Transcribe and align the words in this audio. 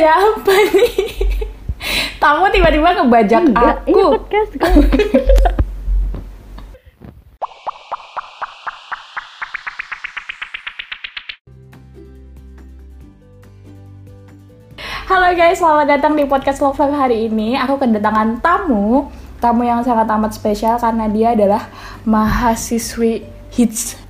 Siapa 0.00 0.54
nih? 0.72 0.96
Tamu 2.16 2.48
tiba-tiba 2.48 2.88
ngebajak 2.96 3.52
Enggak, 3.52 3.84
ini 3.84 4.00
aku. 4.00 4.16
podcast 4.16 4.52
gue. 4.56 4.84
Halo 15.04 15.36
guys, 15.36 15.60
selamat 15.60 15.86
datang 15.92 16.16
di 16.16 16.24
podcast 16.24 16.64
Love 16.64 16.80
Life 16.80 16.96
hari 16.96 17.28
ini. 17.28 17.60
Aku 17.60 17.76
kedatangan 17.76 18.40
tamu, 18.40 19.12
tamu 19.36 19.68
yang 19.68 19.84
sangat 19.84 20.08
amat 20.16 20.32
spesial 20.32 20.80
karena 20.80 21.12
dia 21.12 21.36
adalah 21.36 21.68
mahasiswi 22.08 23.28
hits. 23.52 24.00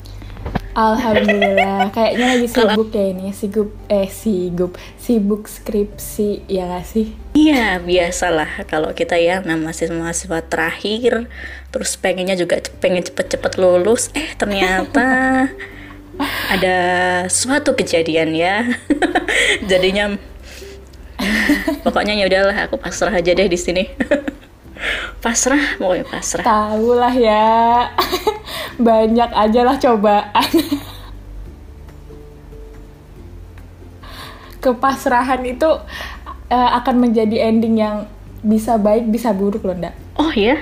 Alhamdulillah, 0.71 1.91
kayaknya 1.95 2.27
lagi 2.39 2.47
sibuk 2.47 2.89
ya 2.95 3.05
ini, 3.11 3.35
sibuk 3.35 3.71
eh 3.91 4.07
sibuk, 4.07 4.73
sibuk 4.95 5.43
skripsi 5.51 6.47
ya 6.47 6.71
gak 6.71 6.87
sih? 6.87 7.11
Iya, 7.35 7.83
biasalah 7.83 8.67
kalau 8.71 8.95
kita 8.95 9.19
ya 9.19 9.43
nah 9.43 9.59
mahasiswa 9.59 10.41
terakhir 10.47 11.27
terus 11.75 11.99
pengennya 11.99 12.39
juga 12.39 12.63
pengen 12.79 13.03
cepet-cepet 13.03 13.53
lulus, 13.59 14.15
eh 14.15 14.31
ternyata 14.39 15.51
ada 16.55 16.77
suatu 17.27 17.75
kejadian 17.75 18.31
ya. 18.35 18.63
Jadinya 19.71 20.15
pokoknya 21.83 22.15
ya 22.15 22.31
udahlah 22.31 22.57
aku 22.71 22.79
pasrah 22.79 23.15
aja 23.15 23.35
deh 23.35 23.51
di 23.51 23.59
sini. 23.59 23.91
pasrah, 25.21 25.77
pokoknya 25.77 26.07
pasrah. 26.09 26.45
Tahu 26.47 26.97
lah 26.97 27.13
ya, 27.13 27.91
banyak 28.81 29.31
aja 29.31 29.61
lah 29.63 29.77
cobaan. 29.77 30.49
Kepasrahan 34.61 35.41
itu 35.45 35.69
eh, 36.49 36.71
akan 36.77 36.97
menjadi 37.01 37.49
ending 37.49 37.81
yang 37.81 38.05
bisa 38.41 38.77
baik 38.77 39.09
bisa 39.09 39.33
buruk 39.33 39.65
loh, 39.65 39.77
Ndak. 39.77 39.95
Oh 40.17 40.33
ya? 40.33 40.57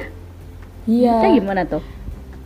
Iya. 0.87 1.19
Kayak 1.19 1.35
gimana 1.43 1.63
tuh? 1.67 1.83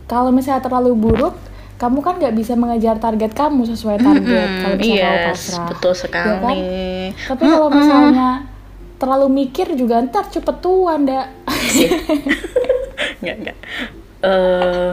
Kalau 0.09 0.33
misalnya 0.33 0.61
terlalu 0.61 0.93
buruk, 0.97 1.35
kamu 1.77 1.99
kan 2.01 2.17
nggak 2.17 2.35
bisa 2.37 2.53
mengejar 2.53 2.97
target 2.97 3.33
kamu 3.33 3.69
sesuai 3.69 3.97
target. 4.01 4.47
Mm-mm, 4.49 4.61
kalau 4.61 4.75
misalnya 4.77 5.13
yes, 5.13 5.25
pasrah. 5.29 5.67
betul 5.69 5.93
Ya 5.93 5.97
kan? 5.97 6.01
sekali. 6.01 6.61
Tapi 7.13 7.43
kalau 7.43 7.69
misalnya 7.69 8.29
terlalu 8.97 9.27
mikir 9.29 9.67
juga 9.75 10.01
ntar 10.01 10.25
cepet 10.27 10.57
tua, 10.57 10.97
Ndak. 10.97 11.27
Enggak, 13.21 13.35
enggak. 13.41 13.57
Eh, 14.23 14.91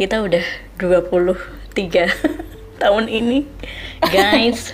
kita 0.00 0.24
udah 0.24 0.40
23 0.80 1.36
tahun 2.80 3.04
ini. 3.12 3.44
Guys, 4.08 4.72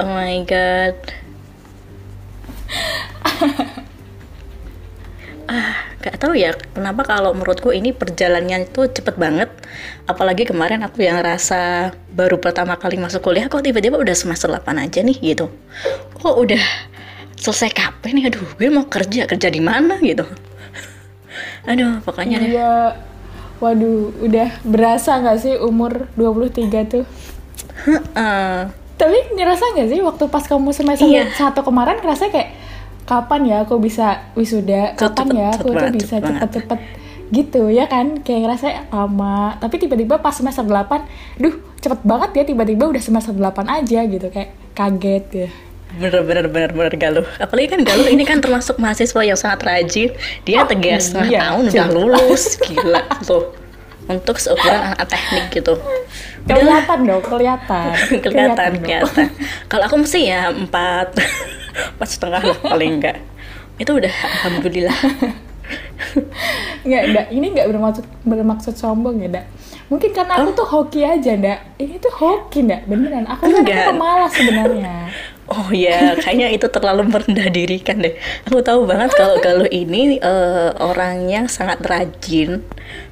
oh 0.00 0.08
my 0.08 0.40
god. 0.48 0.96
Ah, 5.44 5.92
gak 6.00 6.16
tahu 6.16 6.32
ya 6.32 6.56
kenapa 6.72 7.04
kalau 7.04 7.36
menurutku 7.36 7.68
ini 7.76 7.92
perjalanannya 7.92 8.72
itu 8.72 8.88
cepet 8.88 9.20
banget. 9.20 9.52
Apalagi 10.08 10.48
kemarin 10.48 10.80
aku 10.80 11.04
yang 11.04 11.20
rasa 11.20 11.92
baru 12.08 12.40
pertama 12.40 12.80
kali 12.80 12.96
masuk 12.96 13.20
kuliah 13.20 13.52
kok 13.52 13.60
tiba-tiba 13.60 14.00
udah 14.00 14.16
semester 14.16 14.48
8 14.48 14.64
aja 14.80 15.04
nih 15.04 15.20
gitu. 15.20 15.52
Kok 16.24 16.40
udah 16.40 16.64
selesai 17.36 17.68
kapan 17.76 18.16
nih? 18.16 18.24
Aduh, 18.32 18.48
gue 18.56 18.72
mau 18.72 18.88
kerja, 18.88 19.28
kerja 19.28 19.52
di 19.52 19.60
mana 19.60 20.00
gitu. 20.00 20.24
Aduh, 21.68 22.00
pokoknya. 22.00 22.40
Iya. 22.40 22.72
Waduh, 23.58 24.12
udah 24.20 24.48
berasa 24.62 25.18
nggak 25.18 25.38
sih 25.38 25.54
umur 25.58 26.10
23 26.14 26.84
tuh? 26.86 27.04
Heeh. 27.84 28.56
Tapi 28.94 29.18
ngerasa 29.34 29.74
nggak 29.74 29.88
sih 29.90 30.00
waktu 30.00 30.24
pas 30.30 30.44
kamu 30.46 30.70
semester 30.70 31.06
Iya. 31.06 31.30
satu 31.34 31.66
kemarin 31.66 31.98
ngerasa 31.98 32.30
kayak 32.30 32.54
kapan 33.04 33.40
ya 33.44 33.56
aku 33.66 33.76
bisa 33.78 34.32
wisuda? 34.32 34.94
Cepet, 34.94 35.12
Kapan 35.12 35.26
ya 35.34 35.48
cepet 35.50 35.60
aku 35.60 35.68
tuh 35.68 35.74
banget, 35.76 35.94
bisa 35.98 36.14
cepet-cepet 36.18 36.80
gitu 37.30 37.62
ya 37.68 37.84
kan? 37.90 38.22
Kayak 38.22 38.40
ngerasa 38.48 38.66
lama. 38.88 39.58
Tapi 39.58 39.74
tiba-tiba 39.76 40.22
pas 40.22 40.32
semester 40.32 40.64
8, 40.64 41.04
duh 41.36 41.54
cepet 41.82 42.00
banget 42.00 42.30
ya 42.32 42.42
tiba-tiba 42.46 42.84
udah 42.88 43.02
semester 43.02 43.34
8 43.36 43.66
aja 43.66 44.00
gitu 44.06 44.26
kayak 44.30 44.50
kaget 44.72 45.24
ya. 45.30 45.48
Bener 45.94 46.22
bener 46.26 46.46
bener 46.50 46.70
bener 46.74 46.94
Galuh. 46.98 47.26
Apalagi 47.38 47.68
kan 47.70 47.80
Galuh 47.86 48.08
ini 48.10 48.26
kan 48.26 48.42
termasuk 48.42 48.78
mahasiswa 48.82 49.20
yang 49.22 49.38
sangat 49.38 49.62
rajin. 49.62 50.10
Dia 50.42 50.66
tiga 50.66 50.98
setengah 50.98 51.28
iya, 51.30 51.40
tahun 51.48 51.62
udah 51.70 51.88
lulus, 51.94 52.58
gila 52.58 53.02
tuh. 53.22 53.54
Untuk 54.04 54.36
seukuran 54.36 54.92
anak 54.92 55.08
teknik 55.08 55.48
gitu. 55.54 55.80
Kelihatan 56.44 56.98
dong, 57.08 57.24
kelihatan. 57.24 57.92
kelihatan 58.24 58.70
kelihatan. 58.84 59.26
Kalau 59.64 59.84
aku 59.88 59.96
mesti 60.04 60.28
ya 60.28 60.52
empat, 60.52 61.16
empat 61.96 62.08
setengah 62.08 62.42
lah 62.44 62.58
paling 62.60 63.00
enggak. 63.00 63.16
Itu 63.80 63.96
udah 63.96 64.12
alhamdulillah. 64.12 64.98
Nggak, 66.84 67.02
Ndak. 67.10 67.26
Ini 67.32 67.46
nggak 67.56 67.66
bermaksud 67.72 68.04
bermaksud 68.28 68.74
sombong 68.76 69.24
ya, 69.24 69.28
Ndak. 69.32 69.46
Mungkin 69.88 70.10
karena 70.12 70.32
aku 70.40 70.52
tuh 70.52 70.68
hoki 70.68 71.00
aja, 71.00 71.32
Ndak. 71.32 71.80
Ini 71.80 71.94
tuh 71.96 72.12
hoki, 72.12 72.60
Ndak. 72.60 72.84
Beneran. 72.84 73.24
Aku 73.24 73.48
kan 73.48 73.64
Enggak. 73.64 73.88
pemalas 73.88 74.32
sebenarnya. 74.36 75.08
Oh 75.44 75.68
ya, 75.68 76.16
kayaknya 76.16 76.56
itu 76.56 76.64
terlalu 76.72 77.04
merendah 77.04 77.52
diri 77.52 77.76
kan 77.76 78.00
deh. 78.00 78.16
Aku 78.48 78.64
tahu 78.64 78.88
banget 78.88 79.12
kalau 79.12 79.36
Galuh 79.44 79.68
ini 79.68 80.16
eh, 80.16 80.70
orang 80.80 81.28
yang 81.28 81.44
sangat 81.52 81.84
rajin, 81.84 82.64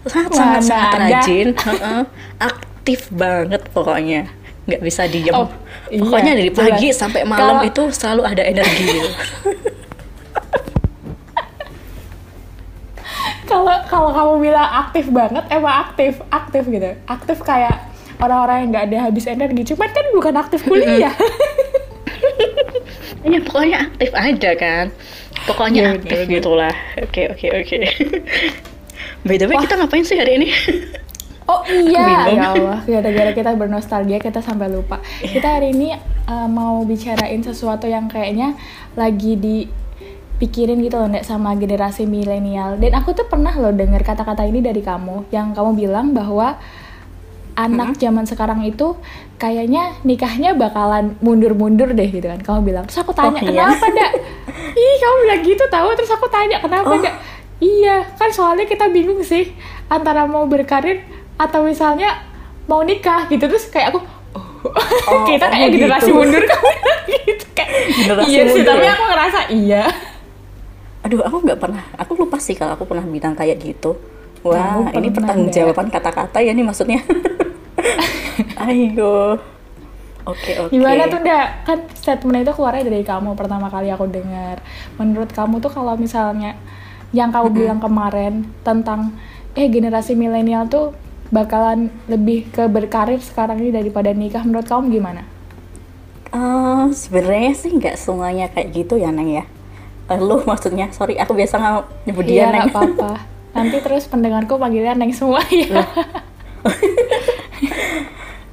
sangat 0.09 0.33
sangat 0.33 0.63
sangat 0.65 0.93
rajin, 0.97 1.49
Heeh. 1.53 2.01
aktif 2.41 3.13
banget 3.13 3.61
pokoknya, 3.77 4.33
nggak 4.65 4.81
bisa 4.81 5.05
diem. 5.13 5.37
Oh, 5.37 5.53
iya, 5.93 6.01
pokoknya 6.01 6.33
dari 6.33 6.49
pagi 6.49 6.89
jelas. 6.89 7.05
sampai 7.05 7.21
malam 7.29 7.61
Kalau- 7.61 7.69
itu 7.69 7.83
selalu 7.93 8.23
ada 8.25 8.43
energi. 8.43 8.97
Kalau 13.43 13.75
kalau 13.85 14.11
kamu 14.15 14.49
bilang 14.49 14.65
aktif 14.65 15.13
banget, 15.13 15.45
emang 15.53 15.85
aktif, 15.85 16.25
aktif 16.33 16.65
gitu. 16.65 16.97
Aktif 17.05 17.37
kayak 17.45 17.85
orang-orang 18.17 18.65
yang 18.65 18.69
nggak 18.73 18.85
ada 18.89 18.99
habis 19.11 19.29
energi. 19.29 19.63
Cuman 19.75 19.93
kan 19.93 20.07
bukan 20.17 20.35
aktif 20.41 20.65
kuliah. 20.65 21.13
Iya 23.23 23.39
pokoknya 23.47 23.79
aktif 23.87 24.11
aja 24.13 24.51
kan. 24.59 24.87
Pokoknya 25.47 25.83
Iya, 25.83 25.91
aktif 25.99 26.19
bener, 26.19 26.27
bener. 26.27 26.37
gitulah. 26.43 26.77
Oke 27.03 27.23
oke 27.31 27.47
oke. 27.63 27.79
By 29.23 29.39
the 29.39 29.47
way 29.47 29.57
kita 29.63 29.79
ngapain 29.79 30.03
sih 30.03 30.19
hari 30.19 30.43
ini? 30.43 30.49
Oh 31.47 31.63
iya, 31.67 32.31
ya 32.31 32.55
Allah. 32.55 32.81
Gara-gara 32.87 33.31
kita 33.35 33.51
bernostalgia, 33.59 34.23
kita 34.23 34.39
sampai 34.39 34.71
lupa. 34.71 35.03
Kita 35.19 35.59
hari 35.59 35.75
ini 35.75 35.91
uh, 36.31 36.47
mau 36.47 36.87
bicarain 36.87 37.43
sesuatu 37.43 37.91
yang 37.91 38.07
kayaknya 38.07 38.55
lagi 38.95 39.35
dipikirin 39.35 40.79
gitu 40.87 41.03
loh, 41.03 41.11
Ndek, 41.11 41.27
sama 41.27 41.59
generasi 41.59 42.07
milenial. 42.07 42.79
Dan 42.79 42.95
aku 42.95 43.11
tuh 43.15 43.27
pernah 43.27 43.51
loh 43.59 43.75
denger 43.75 44.07
kata-kata 44.07 44.47
ini 44.47 44.63
dari 44.63 44.87
kamu, 44.87 45.35
yang 45.35 45.51
kamu 45.51 45.75
bilang 45.75 46.15
bahwa 46.15 46.63
anak 47.53 47.97
zaman 47.97 48.25
sekarang 48.25 48.65
itu 48.65 48.97
kayaknya 49.37 49.93
nikahnya 50.03 50.57
bakalan 50.57 51.15
mundur-mundur 51.21 51.93
deh 51.93 52.09
gitu 52.09 52.25
kan. 52.25 52.41
Kamu 52.41 52.61
bilang. 52.63 52.85
Terus 52.89 53.01
aku 53.01 53.13
tanya, 53.13 53.39
Oh, 53.39 53.45
iya? 53.45 53.69
kenapa, 53.69 53.87
Dak? 53.91 54.11
Ih, 54.81 54.95
kamu 54.97 55.17
bilang 55.23 55.41
gitu 55.45 55.65
tahu. 55.67 55.89
Terus 55.95 56.11
aku 56.11 56.27
tanya, 56.27 56.57
kenapa, 56.59 56.89
Oh. 56.89 56.99
Dak? 56.99 57.15
Iya, 57.59 57.97
kan 58.17 58.29
soalnya 58.29 58.65
kita 58.65 58.89
bingung 58.89 59.23
sih 59.23 59.55
antara 59.87 60.25
mau 60.25 60.43
berkarir 60.45 61.05
atau 61.37 61.63
misalnya 61.63 62.25
mau 62.65 62.83
nikah 62.83 63.29
gitu. 63.29 63.45
Terus 63.45 63.69
kayak 63.69 63.93
aku, 63.93 64.01
Oh, 64.63 65.27
kita 65.29 65.47
oh, 65.47 65.51
kayak 65.51 65.69
generasi 65.71 66.07
gitu. 66.07 66.17
mundur 66.17 66.43
kamu 66.43 66.71
gitu 67.27 67.45
kayak 67.53 67.71
Generasi 67.93 68.31
iya 68.31 68.43
sih, 68.47 68.63
tapi 68.63 68.87
ya? 68.87 68.95
aku 68.95 69.05
ngerasa 69.05 69.41
iya. 69.51 69.83
Aduh, 71.03 71.19
aku 71.21 71.37
nggak 71.43 71.59
pernah. 71.59 71.83
Aku 71.99 72.15
lupa 72.15 72.39
sih 72.39 72.55
kalau 72.55 72.79
aku 72.79 72.87
pernah 72.87 73.03
bilang 73.03 73.35
kayak 73.35 73.59
gitu. 73.59 73.99
Wah, 74.43 74.87
ini 74.91 75.11
pernah, 75.11 75.35
pertanggungjawaban 75.35 75.87
kata-kata 75.87 76.39
ya 76.39 76.51
nih 76.51 76.63
maksudnya. 76.63 77.03
Ayo. 78.69 79.39
Oke, 80.23 80.55
oke. 80.55 80.71
Gimana 80.71 81.11
tuh 81.11 81.19
Nda? 81.19 81.67
Kan 81.67 81.79
statement 81.99 82.47
itu 82.47 82.53
keluarnya 82.55 82.87
dari 82.87 83.03
kamu 83.03 83.35
pertama 83.35 83.67
kali 83.67 83.91
aku 83.91 84.07
dengar. 84.07 84.63
Menurut 84.99 85.35
kamu 85.35 85.59
tuh 85.59 85.71
kalau 85.75 85.99
misalnya 85.99 86.55
yang 87.11 87.35
kamu 87.35 87.49
bilang 87.53 87.81
kemarin 87.83 88.47
tentang 88.63 89.13
eh 89.53 89.67
generasi 89.69 90.15
milenial 90.15 90.71
tuh 90.71 90.95
bakalan 91.33 91.91
lebih 92.07 92.49
ke 92.55 92.69
berkarir 92.71 93.19
sekarang 93.19 93.61
ini 93.61 93.75
daripada 93.75 94.15
nikah 94.15 94.47
menurut 94.47 94.69
kamu 94.69 94.95
gimana? 94.95 95.23
Eh, 96.33 96.85
sebenarnya 96.97 97.53
sih 97.53 97.73
nggak 97.77 97.97
semuanya 98.01 98.49
kayak 98.49 98.73
gitu 98.73 98.97
ya, 98.97 99.13
Neng 99.13 99.29
ya. 99.29 99.45
Eh, 100.09 100.19
lu 100.21 100.41
maksudnya, 100.49 100.89
sorry, 100.95 101.21
aku 101.21 101.37
biasa 101.37 101.61
nggak 101.61 102.09
nyebut 102.09 102.25
dia, 102.25 102.37
Iya 102.37 102.47
Neng. 102.53 102.73
apa-apa. 102.73 103.13
Nanti 103.53 103.77
terus 103.85 104.09
pendengarku 104.09 104.57
panggilnya 104.57 104.97
Neng 104.97 105.13
semua 105.13 105.45
ya. 105.53 105.85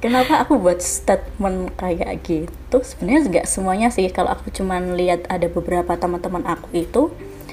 Kenapa 0.00 0.40
aku 0.40 0.56
buat 0.56 0.80
statement 0.80 1.76
kayak 1.76 2.24
gitu? 2.24 2.76
Sebenarnya 2.80 3.20
nggak 3.28 3.46
semuanya 3.48 3.88
sih. 3.92 4.08
Kalau 4.08 4.32
aku 4.32 4.48
cuman 4.48 4.96
lihat 4.96 5.28
ada 5.28 5.44
beberapa 5.52 5.92
teman-teman 5.92 6.40
aku 6.48 6.68
itu, 6.72 7.02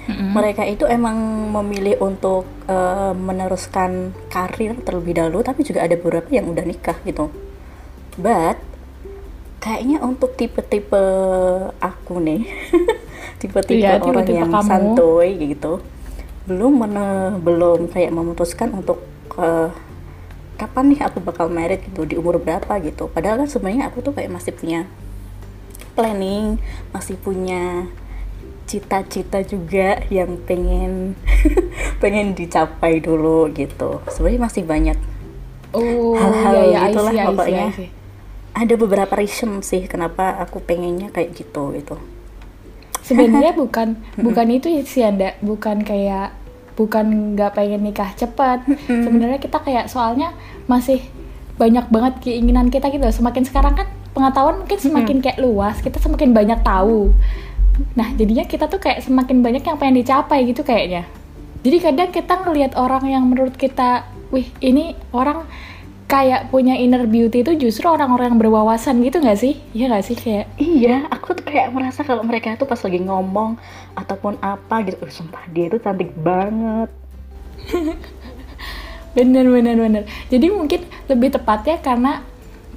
mereka 0.07 0.63
itu 0.63 0.87
emang 0.87 1.17
memilih 1.51 1.99
untuk 1.99 2.47
eh, 2.71 3.11
meneruskan 3.11 4.15
karir 4.31 4.79
terlebih 4.87 5.19
dahulu, 5.19 5.43
tapi 5.43 5.67
juga 5.67 5.83
ada 5.83 5.99
beberapa 5.99 6.29
yang 6.31 6.47
udah 6.47 6.63
nikah 6.63 6.95
gitu. 7.03 7.27
But 8.15 8.57
kayaknya 9.59 9.99
untuk 10.01 10.37
tipe-tipe 10.37 11.03
aku 11.81 12.13
nih 12.21 12.41
tipe-tipe 13.41 13.81
Iya, 13.83 13.99
orang 13.99 14.23
tipe-tipe 14.23 14.37
yang 14.39 14.51
kamu. 14.53 14.63
santuy 14.63 15.29
gitu 15.37 15.81
belum 16.47 16.73
mene- 16.79 17.37
belum 17.43 17.91
kayak 17.91 18.11
memutuskan 18.15 18.71
untuk 18.71 19.03
eh, 19.35 19.69
kapan 20.57 20.91
nih 20.91 21.05
aku 21.05 21.21
bakal 21.21 21.47
married 21.47 21.85
gitu 21.85 22.03
di 22.03 22.17
umur 22.17 22.41
berapa 22.41 22.81
gitu. 22.81 23.07
Padahal 23.07 23.45
kan 23.45 23.49
sebenarnya 23.49 23.93
aku 23.93 24.01
tuh 24.01 24.11
kayak 24.17 24.33
masih 24.33 24.51
punya 24.57 24.89
planning 25.97 26.61
masih 26.93 27.17
punya 27.17 27.89
cita-cita 28.69 29.41
juga 29.41 30.05
yang 30.13 30.37
pengen 30.45 31.17
pengen 32.01 32.35
dicapai 32.37 32.99
dulu 33.01 33.49
gitu. 33.53 34.01
Sebenarnya 34.11 34.41
masih 34.45 34.63
banyak 34.67 34.97
Oh, 35.75 36.15
Hal-hal 36.15 36.53
iya, 36.55 36.63
iya, 36.63 36.79
I 36.79 36.85
gitulah 36.89 37.11
see, 37.11 37.19
I 37.19 37.23
see, 37.23 37.27
pokoknya. 37.27 37.65
I 37.67 37.75
see. 37.75 37.89
ada 38.57 38.73
beberapa 38.79 39.13
reason 39.19 39.51
sih 39.61 39.83
kenapa 39.85 40.39
aku 40.41 40.63
pengennya 40.63 41.11
kayak 41.11 41.35
gitu 41.35 41.75
gitu. 41.75 41.99
Sebenarnya 43.03 43.51
bukan 43.61 43.99
bukan 44.15 44.47
itu 44.47 44.71
sih 44.87 45.03
Anda, 45.03 45.35
bukan 45.43 45.83
kayak 45.83 46.33
bukan 46.77 47.33
nggak 47.33 47.57
pengen 47.57 47.81
nikah 47.81 48.13
cepat. 48.13 48.63
Sebenarnya 49.05 49.41
kita 49.41 49.59
kayak 49.59 49.89
soalnya 49.89 50.31
masih 50.69 51.01
banyak 51.57 51.89
banget 51.89 52.13
keinginan 52.21 52.69
kita 52.69 52.93
gitu. 52.93 53.03
Semakin 53.09 53.43
sekarang 53.43 53.73
kan 53.73 53.89
pengetahuan 54.13 54.61
mungkin 54.61 54.77
semakin 54.77 55.17
kayak 55.19 55.41
luas, 55.41 55.81
kita 55.81 55.97
semakin 55.97 56.31
banyak 56.31 56.61
tahu. 56.61 57.11
Nah, 57.97 58.13
jadinya 58.13 58.45
kita 58.45 58.69
tuh 58.69 58.81
kayak 58.81 59.01
semakin 59.01 59.41
banyak 59.41 59.65
yang 59.65 59.77
pengen 59.77 60.01
dicapai 60.01 60.45
gitu 60.45 60.61
kayaknya. 60.61 61.05
Jadi 61.65 61.77
kadang 61.81 62.09
kita 62.13 62.33
ngelihat 62.45 62.77
orang 62.77 63.03
yang 63.09 63.25
menurut 63.25 63.57
kita, 63.57 64.05
wih 64.29 64.49
ini 64.61 64.93
orang 65.13 65.49
kayak 66.07 66.47
punya 66.49 66.79
inner 66.79 67.03
beauty 67.03 67.43
itu 67.43 67.67
justru 67.67 67.85
orang-orang 67.91 68.31
yang 68.31 68.39
berwawasan 68.39 69.03
gitu 69.03 69.19
nggak 69.19 69.39
sih? 69.39 69.59
Iya 69.75 69.91
nggak 69.91 70.05
sih 70.07 70.15
kayak 70.15 70.45
iya 70.55 71.03
aku 71.11 71.35
tuh 71.35 71.43
kayak 71.43 71.75
merasa 71.75 72.07
kalau 72.07 72.23
mereka 72.23 72.55
tuh 72.55 72.63
pas 72.63 72.79
lagi 72.79 72.99
ngomong 73.03 73.59
ataupun 73.99 74.39
apa 74.39 74.87
gitu 74.87 75.03
"Uh, 75.03 75.11
sumpah 75.11 75.43
dia 75.51 75.67
tuh 75.67 75.83
cantik 75.83 76.15
banget 76.15 76.87
Bener 79.17 79.49
bener 79.49 79.73
bener. 79.73 80.03
Jadi 80.29 80.45
mungkin 80.53 80.85
lebih 81.09 81.33
tepatnya 81.33 81.81
karena 81.81 82.21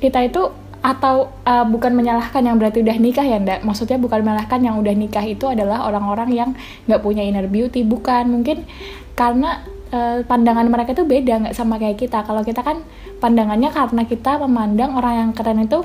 kita 0.00 0.24
itu 0.24 0.48
atau 0.80 1.28
uh, 1.44 1.68
bukan 1.68 1.92
menyalahkan 1.92 2.40
yang 2.40 2.56
berarti 2.56 2.80
udah 2.80 2.96
nikah 2.96 3.28
ya 3.28 3.36
ndak. 3.36 3.60
Maksudnya 3.60 4.00
bukan 4.00 4.24
menyalahkan 4.24 4.64
yang 4.64 4.80
udah 4.80 4.94
nikah 4.96 5.20
itu 5.20 5.44
adalah 5.44 5.84
orang-orang 5.84 6.32
yang 6.32 6.50
nggak 6.88 7.04
punya 7.04 7.20
inner 7.20 7.44
beauty. 7.44 7.84
Bukan 7.84 8.32
mungkin 8.32 8.64
karena 9.12 9.60
uh, 9.90 10.24
pandangan 10.24 10.66
mereka 10.66 10.94
itu 10.94 11.04
beda 11.06 11.46
nggak 11.46 11.56
sama 11.56 11.76
kayak 11.76 12.00
kita. 12.00 12.22
Kalau 12.24 12.42
kita 12.42 12.62
kan 12.62 12.82
pandangannya 13.18 13.70
karena 13.70 14.02
kita 14.06 14.40
memandang 14.42 14.96
orang 14.96 15.14
yang 15.26 15.30
keren 15.36 15.62
itu 15.62 15.84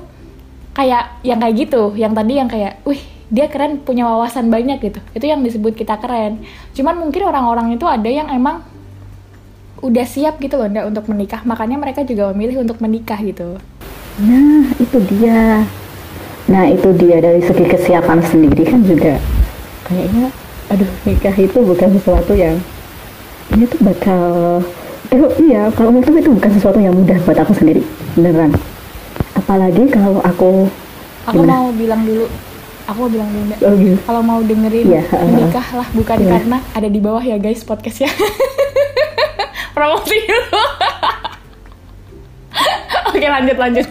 kayak 0.74 1.22
yang 1.22 1.42
kayak 1.42 1.56
gitu. 1.68 1.94
Yang 1.94 2.14
tadi 2.18 2.34
yang 2.38 2.50
kayak, 2.50 2.82
wih 2.88 3.02
dia 3.30 3.50
keren 3.50 3.82
punya 3.82 4.06
wawasan 4.06 4.48
banyak 4.54 4.80
gitu. 4.80 5.00
Itu 5.18 5.26
yang 5.26 5.42
disebut 5.42 5.74
kita 5.74 5.98
keren. 5.98 6.46
Cuman 6.78 7.02
mungkin 7.02 7.26
orang-orang 7.26 7.74
itu 7.74 7.86
ada 7.90 8.08
yang 8.08 8.30
emang 8.30 8.64
udah 9.86 10.06
siap 10.08 10.42
gitu 10.42 10.58
loh 10.58 10.66
Ndak, 10.66 10.86
untuk 10.90 11.06
menikah 11.12 11.46
makanya 11.46 11.78
mereka 11.78 12.02
juga 12.02 12.34
memilih 12.34 12.66
untuk 12.66 12.82
menikah 12.82 13.22
gitu 13.22 13.62
nah 14.18 14.66
itu 14.82 14.98
dia 15.12 15.62
nah 16.50 16.64
itu 16.66 16.90
dia 16.98 17.22
dari 17.22 17.42
segi 17.46 17.66
kesiapan 17.70 18.20
sendiri 18.26 18.64
kan 18.66 18.82
juga 18.82 19.22
kayaknya 19.86 20.34
aduh 20.74 20.90
nikah 21.06 21.36
itu 21.38 21.60
bukan 21.62 21.90
sesuatu 22.00 22.34
yang 22.34 22.58
ini 23.56 23.66
tuh 23.66 23.80
bakal 23.82 24.24
eh, 25.10 25.20
iya 25.42 25.72
kalau 25.72 25.90
menurut 25.90 26.12
itu 26.14 26.30
bukan 26.30 26.52
sesuatu 26.52 26.78
yang 26.78 26.92
mudah 26.92 27.16
buat 27.24 27.40
aku 27.40 27.54
sendiri 27.54 27.82
beneran. 28.14 28.52
Apalagi 29.34 29.88
kalau 29.88 30.20
aku 30.20 30.68
aku 31.24 31.40
Gimana? 31.40 31.52
mau 31.56 31.68
bilang 31.72 32.02
dulu 32.04 32.26
aku 32.86 32.98
mau 33.00 33.10
bilang 33.10 33.30
dulu 33.32 33.54
oh 33.62 33.74
gitu. 33.76 33.98
Kalau 34.04 34.22
mau 34.22 34.40
dengerin 34.42 34.86
Iya, 34.86 35.02
heeh. 35.08 35.26
menikahlah 35.26 35.88
bukan 35.92 36.18
Iya. 36.20 36.30
karena 36.30 36.58
ada 36.72 36.88
di 36.88 37.00
bawah 37.00 37.24
ya 37.24 37.38
guys 37.38 37.64
podcastnya. 37.64 38.12
Promosi 39.76 40.18
dulu. 40.20 40.62
Oke 43.10 43.26
lanjut 43.26 43.58
lanjut. 43.58 43.86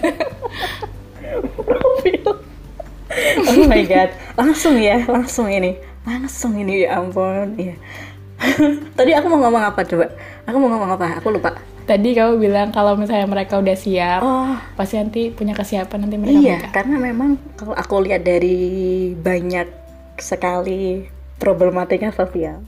Oh 3.45 3.65
my 3.65 3.83
god 3.85 4.11
langsung 4.35 4.77
ya 4.77 5.01
langsung 5.07 5.47
ini. 5.47 5.79
Langsung 6.05 6.53
ini 6.55 6.85
ya 6.85 7.01
ampun 7.01 7.57
ya 7.57 7.73
tadi 8.99 9.11
aku 9.17 9.27
mau 9.31 9.41
ngomong 9.45 9.65
apa 9.73 9.81
coba? 9.85 10.07
Aku 10.45 10.57
mau 10.61 10.69
ngomong 10.73 10.91
apa? 10.97 11.19
Aku 11.21 11.33
lupa. 11.33 11.57
Tadi 11.85 12.17
kamu 12.17 12.41
bilang 12.41 12.73
kalau 12.73 12.97
misalnya 12.97 13.29
mereka 13.29 13.61
udah 13.61 13.77
siap 13.77 14.25
oh. 14.25 14.57
pasti 14.73 14.97
nanti 14.97 15.29
punya 15.29 15.53
kesiapan 15.53 16.09
nanti 16.09 16.17
mereka 16.17 16.33
iya 16.41 16.57
menikah. 16.57 16.73
karena 16.73 16.97
memang 16.97 17.31
kalau 17.61 17.77
aku 17.77 18.01
lihat 18.09 18.25
dari 18.25 19.13
banyak 19.13 19.69
sekali 20.17 21.05
problematika 21.37 22.09
sosial 22.09 22.65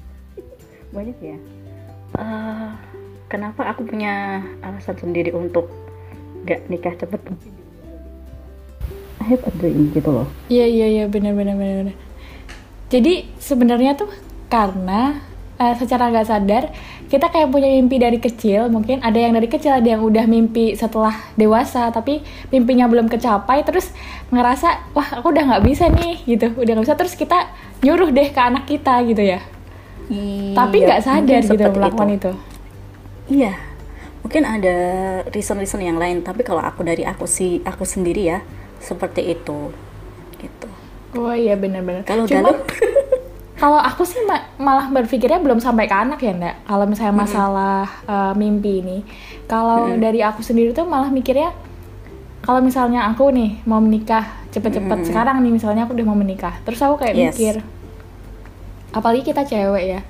banyak 0.93 1.17
ya. 1.21 1.39
Eh, 2.17 2.69
kenapa 3.33 3.73
aku 3.73 3.89
punya 3.89 4.45
alasan 4.61 5.01
sendiri 5.01 5.33
untuk 5.33 5.73
gak 6.45 6.69
nikah 6.69 6.93
cepet? 6.97 7.21
I 9.21 9.25
have 9.33 9.43
a 9.49 9.53
dream 9.57 9.97
gitu 9.97 10.13
loh. 10.13 10.29
Iya 10.53 10.67
iya 10.69 10.87
iya 10.93 11.05
benar 11.09 11.33
benar. 11.33 11.57
benar. 11.57 11.97
Jadi 12.93 13.27
sebenarnya 13.41 13.99
tuh 13.99 14.13
karena 14.47 15.19
eh, 15.57 15.75
secara 15.79 16.13
nggak 16.13 16.27
sadar 16.29 16.71
kita 17.07 17.31
kayak 17.31 17.49
punya 17.53 17.71
mimpi 17.71 17.97
dari 18.03 18.19
kecil 18.19 18.69
mungkin 18.69 19.01
ada 19.01 19.17
yang 19.17 19.33
dari 19.35 19.47
kecil 19.47 19.77
ada 19.77 19.87
yang 19.87 20.03
udah 20.03 20.27
mimpi 20.27 20.75
setelah 20.75 21.15
dewasa 21.39 21.89
tapi 21.95 22.21
mimpinya 22.51 22.91
belum 22.91 23.07
kecapai 23.07 23.63
terus 23.63 23.95
ngerasa 24.35 24.93
wah 24.93 25.23
aku 25.23 25.31
udah 25.31 25.55
nggak 25.55 25.65
bisa 25.65 25.87
nih 25.91 26.23
gitu 26.27 26.53
udah 26.55 26.73
nggak 26.77 26.87
bisa 26.87 26.99
terus 26.99 27.15
kita 27.15 27.51
nyuruh 27.81 28.11
deh 28.11 28.29
ke 28.31 28.41
anak 28.41 28.67
kita 28.67 29.01
gitu 29.07 29.23
ya 29.23 29.41
tapi 30.55 30.77
nggak 30.87 31.03
sadar 31.03 31.43
gitu 31.43 31.67
melakukan 31.75 32.09
itu. 32.15 32.33
Iya, 33.27 33.59
mungkin 34.23 34.43
ada 34.47 34.77
reason-reason 35.35 35.83
yang 35.83 35.99
lain. 35.99 36.23
Tapi 36.23 36.47
kalau 36.47 36.63
aku 36.63 36.87
dari 36.87 37.03
aku 37.03 37.27
sih, 37.27 37.59
aku 37.67 37.83
sendiri 37.83 38.31
ya, 38.31 38.39
seperti 38.79 39.35
itu, 39.35 39.75
gitu. 40.39 40.69
Oh 41.19 41.35
iya 41.35 41.59
benar-benar. 41.59 42.07
Kalau 42.07 42.23
Galuh, 42.31 42.55
kalau 43.57 43.77
aku 43.77 44.05
sih 44.05 44.21
ma- 44.23 44.45
malah 44.57 44.87
berpikirnya 44.87 45.39
belum 45.39 45.59
sampai 45.59 45.85
ke 45.85 45.97
anak 45.97 46.19
ya 46.19 46.33
ndak 46.33 46.57
kalau 46.63 46.85
misalnya 46.85 47.15
masalah 47.17 47.85
uh, 48.05 48.33
mimpi 48.33 48.81
ini 48.81 48.99
kalau 49.45 49.89
dari 49.95 50.21
aku 50.21 50.41
sendiri 50.41 50.71
tuh 50.71 50.85
malah 50.85 51.09
mikirnya 51.09 51.57
kalau 52.41 52.61
misalnya 52.61 53.07
aku 53.07 53.29
nih 53.29 53.59
mau 53.65 53.81
menikah 53.81 54.23
cepet-cepet 54.51 54.99
sekarang 55.05 55.41
nih 55.41 55.51
misalnya 55.51 55.83
aku 55.83 55.93
udah 55.93 56.07
mau 56.07 56.15
menikah 56.15 56.53
terus 56.63 56.79
aku 56.79 56.99
kayak 56.99 57.15
Yes. 57.17 57.27
mikir 57.33 57.55
apalagi 58.89 59.23
kita 59.23 59.43
cewek 59.43 59.85
ya. 59.87 60.01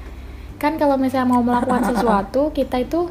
Kan 0.57 0.79
kalau 0.79 0.95
misalnya 0.95 1.27
mau 1.27 1.43
melakukan 1.43 1.83
sesuatu 1.91 2.49
kita 2.51 2.79
itu 2.79 3.11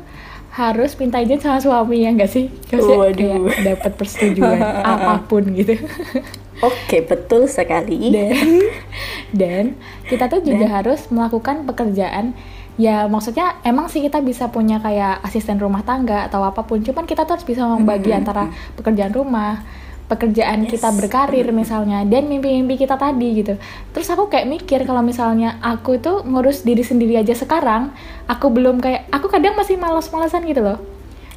harus 0.50 0.96
minta 0.96 1.20
izin 1.20 1.36
sama 1.38 1.60
suami 1.60 2.02
ya 2.02 2.10
enggak 2.10 2.32
sih? 2.32 2.48
Maksudnya 2.72 2.96
Waduh. 2.98 3.12
kayak 3.12 3.66
dapat 3.66 3.92
persetujuan 3.94 4.56
apa 4.94 5.20
pun 5.22 5.44
gitu 5.52 5.76
oke 6.64 6.98
betul 7.08 7.48
sekali. 7.50 8.12
dan 8.14 8.36
dan 9.40 9.66
kita 10.08 10.32
tuh 10.32 10.40
juga 10.46 10.68
harus 10.70 11.08
melakukan 11.12 11.68
pekerjaan 11.68 12.38
ya 12.76 13.08
maksudnya 13.08 13.56
emang 13.64 13.88
sih 13.88 14.04
kita 14.04 14.20
bisa 14.20 14.52
punya 14.52 14.84
kayak 14.84 15.24
asisten 15.24 15.60
rumah 15.60 15.84
tangga 15.88 16.28
atau 16.28 16.44
apa 16.44 16.68
pun 16.68 16.84
cuman 16.84 17.08
kita 17.08 17.24
tuh 17.24 17.40
harus 17.40 17.48
bisa 17.48 17.64
membagi 17.64 18.12
antara 18.12 18.52
pekerjaan 18.76 19.16
rumah 19.16 19.64
pekerjaan 20.06 20.70
Yes. 20.70 20.78
kita 20.78 20.94
berkarir 20.94 21.50
misalnya 21.50 22.06
dan 22.06 22.30
mimpi-mimpi 22.30 22.78
kita 22.78 22.94
tadi 22.94 23.42
gitu 23.42 23.58
terus 23.90 24.06
aku 24.12 24.30
kayak 24.30 24.46
mikir 24.46 24.86
kalau 24.86 25.02
misalnya 25.02 25.58
aku 25.66 25.98
itu 25.98 26.22
ngurus 26.28 26.62
diri 26.62 26.86
sendiri 26.86 27.18
aja 27.18 27.34
sekarang 27.34 27.90
aku 28.30 28.54
belum 28.54 28.84
kayak 28.84 29.10
aku 29.10 29.34
kadang 29.34 29.58
masih 29.58 29.82
malas-malasan 29.82 30.46
gitu 30.46 30.62
loh 30.62 30.78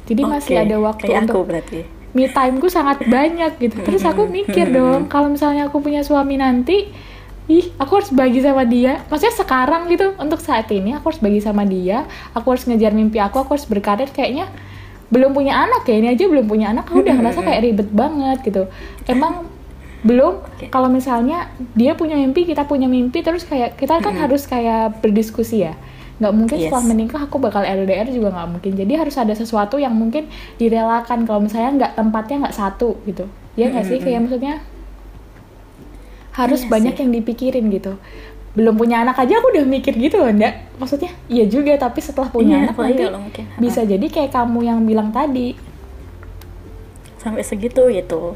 jadi 0.05 0.21
masih 0.25 0.53
Oke, 0.57 0.63
ada 0.65 0.77
waktu 0.81 1.05
kayak 1.05 1.21
untuk 1.29 1.33
aku 1.37 1.41
berarti. 1.45 1.79
Me 2.13 2.25
time 2.29 2.57
ku 2.57 2.67
sangat 2.67 3.05
banyak 3.05 3.61
gitu. 3.61 3.85
Terus 3.85 4.01
aku 4.05 4.25
mikir 4.25 4.69
dong 4.73 5.05
kalau 5.11 5.29
misalnya 5.29 5.69
aku 5.69 5.81
punya 5.81 6.01
suami 6.01 6.41
nanti 6.41 6.89
ih 7.49 7.65
aku 7.77 8.01
harus 8.01 8.11
bagi 8.13 8.41
sama 8.41 8.65
dia. 8.65 9.05
Maksudnya 9.09 9.35
sekarang 9.35 9.89
gitu 9.93 10.17
untuk 10.17 10.41
saat 10.41 10.69
ini 10.73 10.97
aku 10.97 11.13
harus 11.13 11.21
bagi 11.21 11.41
sama 11.41 11.65
dia 11.65 12.05
aku 12.33 12.55
harus 12.55 12.65
ngejar 12.65 12.93
mimpi 12.93 13.21
aku 13.21 13.41
aku 13.41 13.57
harus 13.57 13.67
berkarir 13.69 14.09
kayaknya 14.09 14.49
belum 15.09 15.33
punya 15.33 15.57
anak 15.65 15.89
ya 15.89 15.95
ini 15.97 16.13
aja 16.13 16.29
belum 16.29 16.45
punya 16.45 16.69
anak 16.69 16.85
aku 16.85 17.01
udah 17.01 17.17
ngerasa 17.17 17.41
kayak 17.41 17.61
ribet 17.65 17.89
banget 17.89 18.37
gitu. 18.45 18.63
Emang 19.09 19.49
belum 19.99 20.39
kalau 20.71 20.87
misalnya 20.87 21.51
dia 21.75 21.91
punya 21.91 22.15
mimpi 22.15 22.47
kita 22.47 22.63
punya 22.63 22.87
mimpi 22.87 23.19
terus 23.19 23.43
kayak 23.43 23.75
kita 23.75 23.99
kan 23.99 24.15
harus 24.15 24.47
kayak 24.47 25.03
berdiskusi 25.03 25.67
ya 25.67 25.75
nggak 26.19 26.33
mungkin 26.35 26.57
Yes. 26.59 26.67
setelah 26.67 26.85
menikah 26.85 27.21
aku 27.23 27.39
bakal 27.39 27.63
LDR 27.63 28.07
juga 28.07 28.29
nggak 28.29 28.49
mungkin. 28.49 28.71
Jadi 28.75 28.93
harus 28.93 29.15
ada 29.15 29.31
sesuatu 29.31 29.79
yang 29.79 29.95
mungkin 29.95 30.27
direlakan. 30.55 31.23
Kalau 31.23 31.39
misalnya 31.39 31.71
nggak 31.79 31.91
tempatnya 31.95 32.35
nggak 32.43 32.55
satu 32.55 32.99
gitu. 33.03 33.25
Ya 33.55 33.67
nggak 33.67 33.85
sih? 33.85 33.97
Kayak 33.97 34.27
maksudnya 34.27 34.59
harus 36.31 36.61
Iya 36.63 36.69
banyak 36.69 36.93
sih. 36.95 37.01
yang 37.03 37.11
dipikirin 37.13 37.65
gitu. 37.69 37.95
Belum 38.55 38.75
punya 38.75 38.99
anak 38.99 39.15
aja 39.17 39.39
aku 39.39 39.51
udah 39.51 39.63
mikir 39.63 39.93
gitu 39.93 40.17
loh 40.17 40.31
ndak 40.31 40.67
maksudnya 40.75 41.11
iya 41.27 41.45
juga 41.45 41.75
tapi 41.75 41.99
setelah 42.01 42.27
punya 42.27 42.65
Iya, 42.65 42.71
anak 42.71 42.75
nanti 42.75 43.03
mungkin, 43.05 43.45
bisa 43.59 43.83
jadi 43.83 44.01
kayak 44.01 44.31
kamu 44.31 44.59
yang 44.65 44.79
bilang 44.83 45.09
tadi. 45.11 45.53
Sampai 47.17 47.43
segitu 47.43 47.87
gitu. 47.89 48.35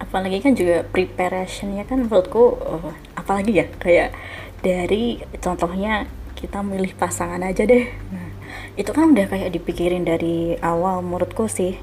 apalagi 0.00 0.40
kan 0.40 0.56
juga 0.56 0.80
preparationnya 0.88 1.84
kan 1.84 2.00
menurutku 2.00 2.56
uh, 2.56 2.88
apalagi 3.12 3.52
ya 3.52 3.68
kayak 3.76 4.16
dari 4.58 5.20
contohnya 5.38 6.08
kita 6.40 6.64
milih 6.64 6.96
pasangan 6.96 7.44
aja 7.44 7.68
deh 7.68 7.84
nah 8.10 8.28
itu 8.74 8.90
kan 8.90 9.12
udah 9.12 9.28
kayak 9.28 9.52
dipikirin 9.52 10.02
dari 10.02 10.56
awal 10.64 11.04
menurutku 11.04 11.46
sih 11.46 11.76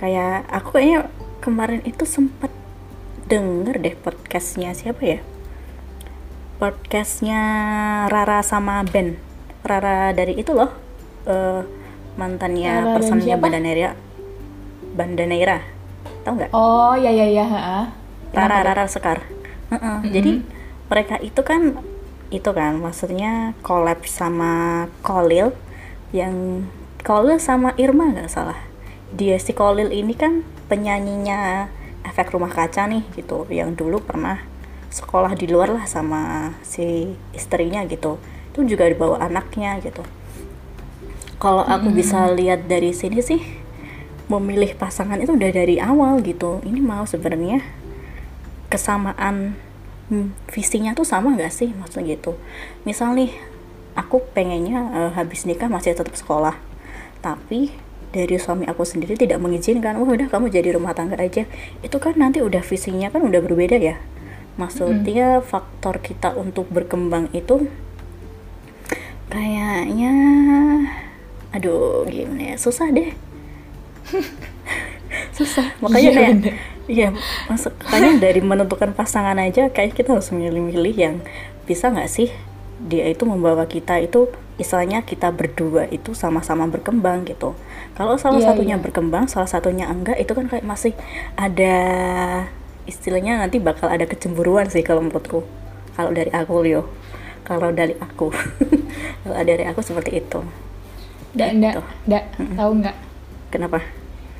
kayak 0.00 0.48
aku 0.48 0.80
kayaknya 0.80 1.12
kemarin 1.44 1.84
itu 1.84 2.08
sempat 2.08 2.50
denger 3.28 3.76
deh 3.78 3.94
podcastnya 4.00 4.72
siapa 4.72 5.02
ya 5.04 5.20
podcastnya 6.58 7.40
Rara 8.08 8.40
sama 8.42 8.82
Ben 8.88 9.20
Rara 9.62 10.10
dari 10.16 10.34
itu 10.40 10.56
loh 10.56 10.72
uh, 11.28 11.62
mantannya 12.18 12.82
Rara 12.82 12.94
personnya 12.98 13.36
siapa? 13.36 13.44
Bandaneira 13.46 13.92
Bandaneira 14.96 15.58
tau 16.26 16.34
nggak 16.34 16.50
Oh 16.50 16.96
ya 16.98 17.12
ya 17.12 17.26
ya. 17.28 17.44
ha. 17.46 17.92
Rara? 18.34 18.64
Rara 18.64 18.84
Sekar 18.90 19.22
Heeh, 19.68 19.98
jadi 20.08 20.32
mereka 20.88 21.20
itu 21.20 21.40
kan 21.44 21.76
itu 22.28 22.50
kan 22.52 22.76
maksudnya 22.76 23.56
collab 23.64 24.04
sama 24.04 24.84
Kolil 25.00 25.56
yang 26.12 26.68
Kolil 27.00 27.40
sama 27.40 27.72
Irma 27.80 28.12
nggak 28.12 28.28
salah. 28.28 28.60
Dia 29.16 29.40
si 29.40 29.56
Kolil 29.56 29.88
ini 29.88 30.12
kan 30.12 30.44
penyanyinya 30.68 31.72
efek 32.04 32.36
rumah 32.36 32.52
kaca 32.52 32.84
nih 32.84 33.04
gitu. 33.16 33.48
Yang 33.48 33.80
dulu 33.80 34.04
pernah 34.04 34.44
sekolah 34.92 35.32
di 35.36 35.48
luar 35.48 35.72
lah 35.72 35.84
sama 35.88 36.52
si 36.60 37.16
istrinya 37.32 37.84
gitu. 37.88 38.20
Itu 38.52 38.64
juga 38.68 38.84
dibawa 38.84 39.24
anaknya 39.24 39.80
gitu. 39.80 40.04
Kalau 41.38 41.62
aku 41.62 41.94
bisa 41.94 42.28
lihat 42.34 42.66
dari 42.66 42.90
sini 42.90 43.22
sih 43.22 43.40
memilih 44.28 44.74
pasangan 44.76 45.16
itu 45.22 45.32
udah 45.32 45.50
dari 45.54 45.80
awal 45.80 46.20
gitu. 46.20 46.60
Ini 46.66 46.82
mau 46.82 47.06
sebenarnya 47.08 47.64
kesamaan 48.68 49.56
hmm, 50.08 50.34
visinya 50.52 50.92
tuh 50.92 51.06
sama 51.06 51.34
nggak 51.36 51.52
sih 51.52 51.70
maksudnya 51.72 52.16
gitu? 52.16 52.36
Misal 52.84 53.14
nih 53.16 53.32
aku 53.96 54.22
pengennya 54.32 54.78
eh, 54.94 55.10
habis 55.16 55.44
nikah 55.48 55.68
masih 55.70 55.94
tetap 55.96 56.14
sekolah. 56.16 56.56
Tapi 57.20 57.72
dari 58.08 58.40
suami 58.40 58.64
aku 58.64 58.88
sendiri 58.88 59.20
tidak 59.20 59.36
mengizinkan 59.36 60.00
oh 60.00 60.08
udah 60.08 60.32
kamu 60.32 60.48
jadi 60.48 60.76
rumah 60.76 60.96
tangga 60.96 61.20
aja. 61.20 61.44
Itu 61.84 62.00
kan 62.00 62.16
nanti 62.16 62.40
udah 62.40 62.60
visinya 62.64 63.12
kan 63.12 63.20
udah 63.24 63.40
berbeda 63.44 63.76
ya. 63.76 64.00
Maksudnya 64.58 65.38
faktor 65.44 66.02
kita 66.02 66.34
untuk 66.34 66.66
berkembang 66.72 67.30
itu 67.30 67.70
kayaknya 69.28 70.12
aduh 71.52 72.04
gimana 72.08 72.54
ya 72.54 72.56
susah 72.56 72.88
deh. 72.90 73.12
Susah 75.36 75.72
makanya 75.80 76.10
Iya, 76.10 76.16
kayak 76.16 76.32
bener. 76.40 76.54
Iya 76.88 77.12
masuk 77.46 77.72
makanya 77.84 78.16
dari 78.18 78.40
menentukan 78.40 78.90
pasangan 78.96 79.36
aja 79.38 79.68
kayak 79.68 79.92
kita 79.94 80.16
harus 80.16 80.32
milih-milih 80.32 80.94
yang 80.96 81.16
bisa 81.68 81.92
nggak 81.92 82.08
sih 82.08 82.32
dia 82.80 83.04
itu 83.10 83.26
membawa 83.28 83.68
kita 83.68 84.00
itu 84.00 84.30
istilahnya 84.56 85.02
kita 85.06 85.30
berdua 85.30 85.86
itu 85.90 86.14
sama-sama 86.16 86.66
berkembang 86.66 87.26
gitu 87.28 87.54
kalau 87.94 88.16
salah 88.18 88.40
Iya, 88.40 88.48
satunya 88.54 88.76
iya. 88.78 88.82
berkembang 88.82 89.24
salah 89.28 89.46
satunya 89.46 89.86
enggak 89.86 90.18
itu 90.18 90.32
kan 90.34 90.46
kayak 90.50 90.66
masih 90.66 90.94
ada 91.36 91.76
istilahnya 92.88 93.36
nanti 93.38 93.60
bakal 93.60 93.92
ada 93.92 94.08
kecemburuan 94.08 94.66
sih 94.72 94.80
kalau 94.80 95.04
menurutku 95.04 95.44
kalau 95.94 96.10
dari 96.14 96.32
aku 96.32 96.54
Leo 96.64 96.88
kalau 97.44 97.68
dari 97.70 97.94
aku 98.00 98.32
kalau 99.22 99.36
dari 99.44 99.64
aku 99.68 99.80
seperti 99.84 100.18
itu 100.18 100.40
Nggak, 101.28 101.50
nggak, 101.60 101.74
Gitu. 101.76 101.82
nggak. 102.08 102.24
Tahu 102.56 102.70
nggak? 102.82 102.96
kenapa 103.52 103.78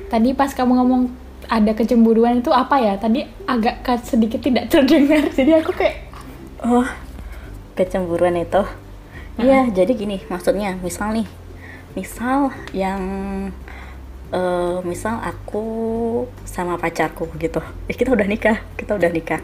Tadi 0.09 0.33
pas 0.33 0.49
kamu 0.49 0.73
ngomong 0.73 1.03
ada 1.49 1.71
kecemburuan 1.79 2.41
itu 2.41 2.51
apa 2.53 2.75
ya? 2.81 2.93
Tadi 3.03 3.25
agak 3.49 3.75
sedikit 4.05 4.39
tidak 4.45 4.69
terdengar. 4.73 5.23
Jadi 5.37 5.51
aku 5.59 5.71
kayak 5.75 5.95
Oh, 6.63 6.85
kecemburuan 7.77 8.35
itu. 8.39 8.63
Iya, 9.39 9.71
jadi 9.71 9.91
gini 9.95 10.17
maksudnya, 10.27 10.75
misal 10.83 11.15
nih, 11.15 11.27
misal 11.97 12.51
yang 12.75 13.01
eh 14.29 14.77
misal 14.85 15.15
aku 15.25 15.63
sama 16.45 16.77
pacarku 16.77 17.25
gitu. 17.41 17.59
Eh, 17.89 17.95
kita 17.97 18.13
udah 18.13 18.27
nikah, 18.29 18.57
kita 18.77 18.93
udah 18.99 19.09
nikah. 19.09 19.41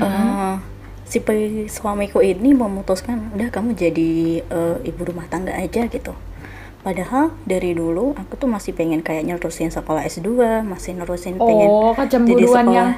Eh, 0.00 0.54
si 1.04 1.18
pe- 1.20 1.68
suamiku 1.68 2.24
ini 2.24 2.56
memutuskan, 2.56 3.18
udah 3.36 3.48
kamu 3.52 3.70
jadi 3.76 4.10
eh, 4.48 4.76
ibu 4.88 5.00
rumah 5.04 5.26
tangga 5.28 5.52
aja 5.52 5.84
gitu. 5.92 6.12
Padahal 6.80 7.36
dari 7.44 7.76
dulu 7.76 8.16
aku 8.16 8.40
tuh 8.40 8.48
masih 8.48 8.72
pengen 8.72 9.04
kayak 9.04 9.28
nerusin 9.28 9.68
sekolah 9.68 10.00
S2, 10.08 10.64
masih 10.64 10.96
nerusin 10.96 11.36
pengen 11.44 11.68
oh 11.68 11.92
jadi 12.24 12.44
kecemburuan 12.46 12.66
sekolah 12.66 12.74
yang 12.76 12.90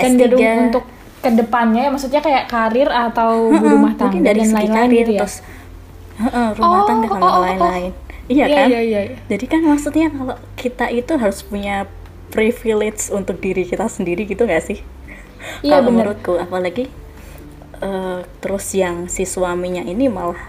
cenderung 0.00 0.48
S3. 0.48 0.56
untuk 0.56 0.84
ke 1.20 1.30
depannya 1.32 1.88
ya 1.88 1.90
maksudnya 1.90 2.20
kayak 2.22 2.44
karir 2.48 2.88
atau 2.88 3.32
Heeh, 3.52 3.74
rumah 3.74 3.92
mungkin 3.98 4.22
tangga 4.22 4.30
dari 4.32 4.40
dan 4.40 4.50
lain-lain 4.56 4.90
gitu 5.00 5.12
ya. 5.12 5.20
terus 5.24 5.42
heeh, 6.18 6.48
rumah 6.56 6.80
Oh, 6.80 6.86
tangga 6.88 7.08
oh, 7.08 7.12
sama 7.12 7.30
oh, 7.30 7.38
oh. 7.38 7.42
lain-lain 7.44 7.92
iya 8.28 8.46
Iya, 8.46 8.56
kan 8.56 8.68
iya, 8.70 8.80
iya, 8.82 9.00
iya. 9.12 9.18
jadi 9.30 9.44
kan 9.46 9.60
maksudnya 9.64 10.06
kalau 10.10 10.36
kita 10.58 10.86
itu 10.90 11.12
harus 11.18 11.40
punya 11.46 11.86
privilege 12.30 13.08
untuk 13.10 13.38
diri 13.38 13.64
kita 13.66 13.86
sendiri 13.86 14.26
gitu 14.26 14.44
nggak 14.46 14.64
sih 14.64 14.78
Iya, 15.62 15.82
kalau 15.82 15.90
menurutku 15.94 16.32
apalagi 16.38 16.90
eh, 17.82 18.20
terus 18.42 18.66
yang 18.74 19.06
si 19.10 19.24
suaminya 19.28 19.82
ini 19.84 20.08
malah 20.10 20.40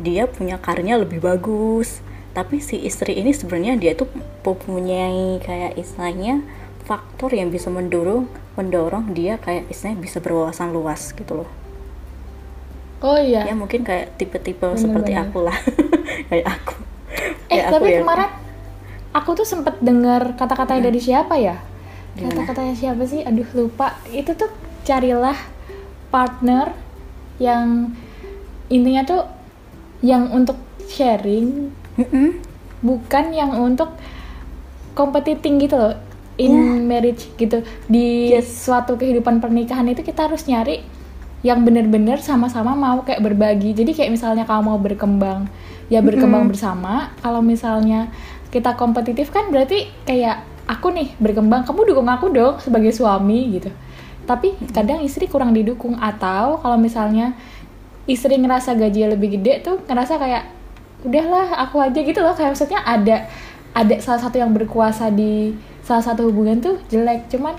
dia 0.00 0.24
punya 0.30 0.56
karirnya 0.56 0.96
lebih 1.00 1.20
bagus 1.20 2.00
tapi 2.36 2.56
si 2.62 2.76
istri 2.90 3.12
ini 3.20 3.32
sebenarnya 3.34 3.74
dia 3.82 3.92
tuh 3.98 4.08
mempunyai 4.46 5.38
kayak 5.42 5.72
istilahnya 5.82 6.42
faktor 6.88 7.30
yang 7.34 7.48
bisa 7.54 7.68
mendorong 7.70 8.26
mendorong 8.58 9.12
dia 9.18 9.38
kayak 9.44 9.64
istilahnya 9.72 10.00
bisa 10.06 10.18
berwawasan 10.24 10.70
luas 10.76 11.12
gitu 11.14 11.32
loh 11.44 11.50
Oh 13.00 13.16
iya. 13.16 13.48
ya 13.48 13.54
mungkin 13.56 13.80
kayak 13.80 14.20
tipe-tipe 14.20 14.76
Bener, 14.76 14.76
seperti 14.76 15.12
bener. 15.12 15.24
aku 15.24 15.38
lah 15.48 15.56
kayak 16.30 16.46
aku 16.48 16.74
Eh 17.50 17.60
Kayak 17.60 17.66
aku 17.74 17.74
tapi 17.76 17.88
ya. 17.90 17.98
kemarin 18.02 18.30
aku 19.12 19.30
tuh 19.38 19.46
sempet 19.48 19.74
dengar 19.82 20.38
kata-katanya 20.38 20.82
dari 20.90 21.00
siapa 21.02 21.34
ya? 21.38 21.56
Kata-katanya 22.16 22.74
siapa 22.78 23.02
sih? 23.06 23.20
Aduh 23.26 23.46
lupa. 23.58 23.98
Itu 24.10 24.32
tuh 24.38 24.50
carilah 24.86 25.34
partner 26.10 26.72
yang 27.42 27.94
intinya 28.70 29.02
tuh 29.06 29.22
yang 30.02 30.30
untuk 30.30 30.56
sharing 30.88 31.74
Mm-mm. 31.98 32.38
bukan 32.80 33.24
yang 33.32 33.54
untuk 33.56 33.92
competiting 34.94 35.60
gitu 35.60 35.76
loh 35.76 35.94
in 36.40 36.52
Iya. 36.52 36.80
marriage 36.80 37.28
gitu. 37.36 37.60
Di 37.84 38.32
Yes. 38.32 38.64
suatu 38.64 38.96
kehidupan 38.96 39.44
pernikahan 39.44 39.84
itu 39.88 40.00
kita 40.00 40.28
harus 40.30 40.48
nyari 40.48 40.80
yang 41.40 41.64
bener-bener 41.64 42.20
sama-sama 42.20 42.72
mau 42.72 43.04
kayak 43.04 43.20
berbagi. 43.20 43.72
Jadi 43.76 43.92
kayak 43.92 44.10
misalnya 44.12 44.44
kamu 44.48 44.62
mau 44.64 44.78
berkembang 44.80 45.48
ya 45.92 46.00
berkembang 46.00 46.48
bersama. 46.48 47.12
Kalau 47.20 47.40
misalnya 47.44 48.08
kita 48.48 48.76
kompetitif 48.76 49.28
kan 49.28 49.48
berarti 49.52 49.88
kayak 50.04 50.40
aku 50.64 50.92
nih 50.92 51.12
berkembang 51.20 51.64
kamu 51.68 51.92
dukung 51.92 52.08
aku 52.08 52.32
dong 52.32 52.56
sebagai 52.60 52.92
suami 52.92 53.60
gitu. 53.60 53.68
Tapi 54.24 54.56
kadang 54.72 55.04
istri 55.04 55.28
kurang 55.28 55.52
didukung. 55.52 55.96
Atau 56.00 56.60
kalau 56.60 56.80
misalnya 56.80 57.36
istri 58.08 58.36
ngerasa 58.40 58.76
gajinya 58.76 59.12
lebih 59.12 59.36
gede 59.40 59.60
tuh 59.60 59.76
ngerasa 59.84 60.16
kayak 60.16 60.44
udahlah 61.06 61.48
aku 61.66 61.80
aja 61.80 62.00
gitu 62.00 62.20
loh. 62.20 62.34
Kayak 62.34 62.56
maksudnya 62.56 62.80
ada 62.84 63.26
ada 63.70 63.94
salah 64.02 64.20
satu 64.20 64.36
yang 64.42 64.50
berkuasa 64.50 65.08
di 65.14 65.54
salah 65.84 66.02
satu 66.04 66.28
hubungan 66.28 66.58
tuh 66.60 66.76
jelek. 66.90 67.30
Cuman 67.32 67.56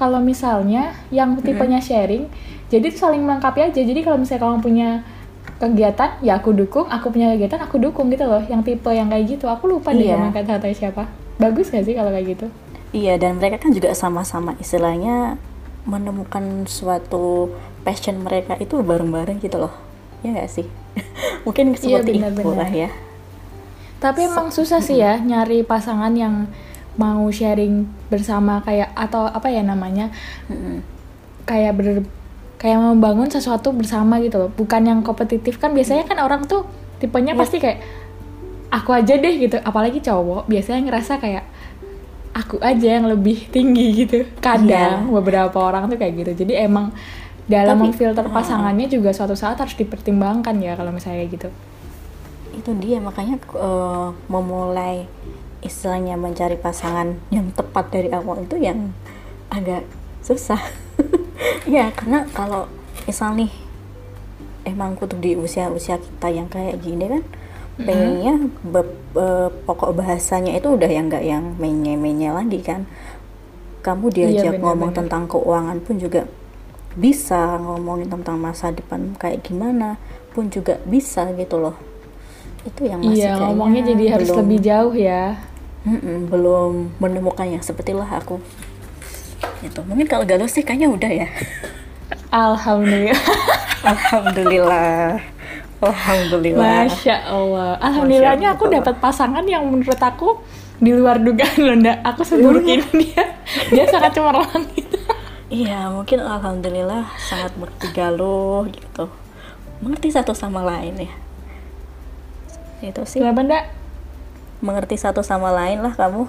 kalau 0.00 0.18
misalnya 0.18 0.96
yang 1.12 1.36
tipenya 1.44 1.76
sharing 1.78 2.24
jadi 2.72 2.88
tuh 2.94 3.10
saling 3.10 3.22
melengkapi 3.26 3.70
aja. 3.70 3.80
Jadi 3.82 4.00
kalau 4.00 4.16
misalnya 4.16 4.42
kamu 4.46 4.58
punya 4.62 4.88
kegiatan 5.60 6.10
ya 6.24 6.38
aku 6.38 6.54
dukung. 6.54 6.86
Aku 6.88 7.10
punya 7.12 7.34
kegiatan 7.34 7.60
aku 7.60 7.76
dukung 7.82 8.08
gitu 8.08 8.24
loh. 8.24 8.40
Yang 8.46 8.74
tipe 8.74 8.90
yang 8.94 9.10
kayak 9.10 9.24
gitu. 9.38 9.46
Aku 9.50 9.66
lupa 9.68 9.90
deh 9.92 10.06
Iya. 10.06 10.16
nama 10.16 10.30
kata-kata 10.32 10.70
siapa. 10.72 11.04
Bagus 11.40 11.72
gak 11.74 11.84
sih 11.84 11.96
kalau 11.98 12.14
kayak 12.14 12.38
gitu? 12.38 12.46
Iya 12.90 13.18
dan 13.18 13.38
mereka 13.38 13.62
kan 13.62 13.74
juga 13.74 13.94
sama-sama. 13.94 14.54
Istilahnya 14.58 15.38
menemukan 15.88 16.68
suatu 16.68 17.48
passion 17.82 18.20
mereka 18.20 18.54
itu 18.60 18.84
bareng-bareng 18.84 19.40
gitu 19.40 19.56
loh 19.56 19.72
ya 20.20 20.28
nggak 20.30 20.50
sih 20.50 20.66
mungkin 21.44 21.72
Iya, 21.72 21.78
seperti 22.00 22.10
itu 22.12 22.20
benar-benar. 22.20 22.56
lah 22.58 22.70
ya 22.70 22.90
Tapi 23.98 24.20
emang 24.24 24.48
susah 24.48 24.80
sih 24.80 24.96
ya 24.96 25.16
nyari 25.16 25.60
pasangan 25.60 26.12
yang 26.12 26.48
mau 26.96 27.28
sharing 27.28 27.84
bersama 28.08 28.60
kayak 28.60 28.92
atau 28.92 29.24
apa 29.24 29.48
ya 29.48 29.60
namanya 29.60 30.08
kayak 31.44 31.72
ber 31.74 31.86
kayak 32.56 32.76
membangun 32.76 33.28
sesuatu 33.28 33.72
bersama 33.72 34.16
gitu 34.18 34.36
loh. 34.38 34.50
Bukan 34.50 34.84
yang 34.84 35.00
kompetitif 35.00 35.56
kan 35.56 35.72
biasanya 35.72 36.04
kan 36.04 36.16
orang 36.16 36.44
tuh 36.44 36.64
tipenya 36.96 37.32
Iya. 37.32 37.40
pasti 37.40 37.56
kayak 37.56 37.78
aku 38.68 38.92
aja 38.92 39.16
deh 39.16 39.34
gitu. 39.38 39.56
Apalagi 39.58 40.00
cowok 40.00 40.44
biasanya 40.44 40.80
ngerasa 40.86 41.16
kayak 41.16 41.44
aku 42.32 42.60
aja 42.60 42.96
yang 42.96 43.04
lebih 43.04 43.48
tinggi 43.48 44.04
gitu. 44.04 44.24
Kadang 44.40 45.08
beberapa 45.10 45.56
orang 45.56 45.88
tuh 45.88 45.96
kayak 45.96 46.20
gitu. 46.20 46.44
Jadi 46.44 46.56
emang 46.56 46.92
dalam 47.50 47.76
Tapi- 47.82 47.90
memfilter 47.90 48.24
uh-uh. 48.30 48.36
pasangannya 48.36 48.86
juga 48.86 49.10
suatu 49.10 49.34
saat 49.34 49.58
harus 49.58 49.74
dipertimbangkan 49.74 50.54
ya 50.62 50.78
kalau 50.78 50.94
misalnya 50.94 51.26
gitu. 51.26 51.50
itu 52.50 52.70
dia 52.82 52.98
makanya 53.02 53.38
eh, 53.42 54.08
memulai 54.26 55.06
istilahnya 55.60 56.14
mencari 56.18 56.54
pasangan 56.58 57.18
yang 57.34 57.50
tepat 57.54 57.90
dari 57.90 58.08
awal 58.10 58.42
itu 58.42 58.58
yang 58.58 58.94
agak 59.50 59.86
susah 60.20 60.58
ya 61.68 61.88
karena 61.94 62.26
kalau 62.32 62.68
misal 63.06 63.32
nih 63.34 63.50
emang 64.66 64.92
kutu 64.98 65.16
di 65.16 65.34
usia-usia 65.34 65.96
kita 65.96 66.28
yang 66.28 66.48
kayak 66.52 66.78
gini 66.84 67.06
kan 67.08 67.22
pengennya 67.80 68.52
be- 68.60 68.98
be- 69.16 69.52
pokok 69.64 69.96
bahasanya 69.96 70.52
itu 70.52 70.68
udah 70.76 70.90
yang 70.90 71.08
nggak 71.08 71.24
yang 71.24 71.56
menye-menye 71.56 72.28
lagi 72.28 72.60
kan 72.60 72.84
kamu 73.80 74.12
diajak 74.12 74.60
bener, 74.60 74.64
ngomong 74.64 74.90
bener. 74.92 75.00
tentang 75.00 75.24
keuangan 75.24 75.80
pun 75.80 75.96
juga 75.96 76.28
bisa 76.98 77.58
ngomongin 77.58 78.10
tentang 78.10 78.36
masa 78.38 78.74
depan 78.74 79.14
kayak 79.14 79.46
gimana 79.46 79.94
pun 80.34 80.50
juga 80.50 80.78
bisa 80.82 81.30
gitu 81.34 81.58
loh. 81.58 81.76
Itu 82.66 82.86
yang 82.86 83.00
masih 83.00 83.30
iya 83.30 83.38
ngomongnya 83.38 83.94
jadi 83.94 84.04
harus 84.18 84.28
belum- 84.30 84.40
lebih 84.44 84.58
jauh 84.60 84.94
ya. 84.94 85.24
Mm-mm, 85.80 86.28
belum 86.28 87.00
menemukan 87.00 87.48
yang 87.48 87.64
sepertilah 87.64 88.04
aku. 88.04 88.36
Itu 89.64 89.80
mungkin 89.88 90.04
kalau 90.04 90.28
galau 90.28 90.44
sih 90.44 90.60
kayaknya 90.60 90.92
udah 90.92 91.08
ya. 91.08 91.28
Alhamdulillah. 92.30 93.16
Alhamdulillah. 93.90 95.18
Alhamdulillah. 95.80 96.84
Masya 96.84 97.16
allah. 97.24 97.80
Alhamdulillahnya 97.80 98.52
aku 98.52 98.68
dapat 98.68 99.00
pasangan 99.00 99.40
yang 99.48 99.64
menurut 99.64 99.96
aku 99.96 100.36
di 100.76 100.92
luar 100.92 101.16
dugaan 101.16 101.56
loh 101.60 101.76
ndak 101.76 102.04
aku 102.04 102.20
seburuk 102.24 102.68
ini 102.68 102.84
dia. 102.92 103.24
Dia 103.72 103.84
sangat 103.88 104.12
cemerlang 104.12 104.68
iya 105.50 105.90
mungkin 105.90 106.22
alhamdulillah 106.22 107.10
sangat 107.18 107.52
mengerti 107.58 107.86
galuh 107.90 108.64
gitu. 108.70 109.10
Mengerti 109.82 110.08
satu 110.08 110.32
sama 110.32 110.62
lain 110.62 110.94
ya. 110.96 111.12
Itu 112.80 113.04
sih. 113.04 113.20
Kenapa 113.20 113.42
ndak 113.42 113.64
mengerti 114.60 114.96
satu 114.96 115.20
sama 115.20 115.50
lain 115.50 115.82
lah 115.82 115.92
kamu. 115.92 116.24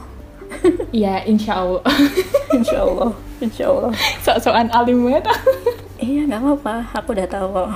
Iya 0.91 1.23
insya 1.23 1.63
allah. 1.63 1.85
Insya 2.57 2.83
Allah 2.83 3.11
insya 3.39 3.71
Allah. 3.71 3.91
Sok-sokan 4.19 4.67
alim 4.69 5.07
banget. 5.07 5.25
Iya 6.01 6.25
nggak 6.27 6.41
apa-apa. 6.41 6.75
Aku 6.97 7.13
udah 7.13 7.27
tahu 7.29 7.47
kok. 7.53 7.69